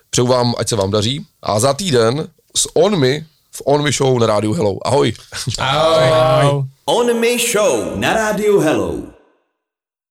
Přeju 0.10 0.28
vám, 0.28 0.54
ať 0.58 0.70
se 0.70 0.76
vám 0.76 0.92
daří. 0.92 1.26
A 1.42 1.60
za 1.60 1.74
týden 1.74 2.28
s 2.56 2.76
On 2.76 3.00
Me 3.00 3.26
v 3.52 3.62
On 3.66 3.84
Me 3.84 3.92
Show 3.92 4.20
na 4.20 4.28
rádiu 4.28 4.54
Hello. 4.54 4.88
Ahoj. 4.88 5.14
Ahoj. 5.58 6.04
Ahoj. 6.12 6.64
On 6.86 7.20
Me 7.20 7.38
Show 7.52 7.96
na 7.96 8.14
rádiu 8.14 8.60
Hello. 8.60 9.15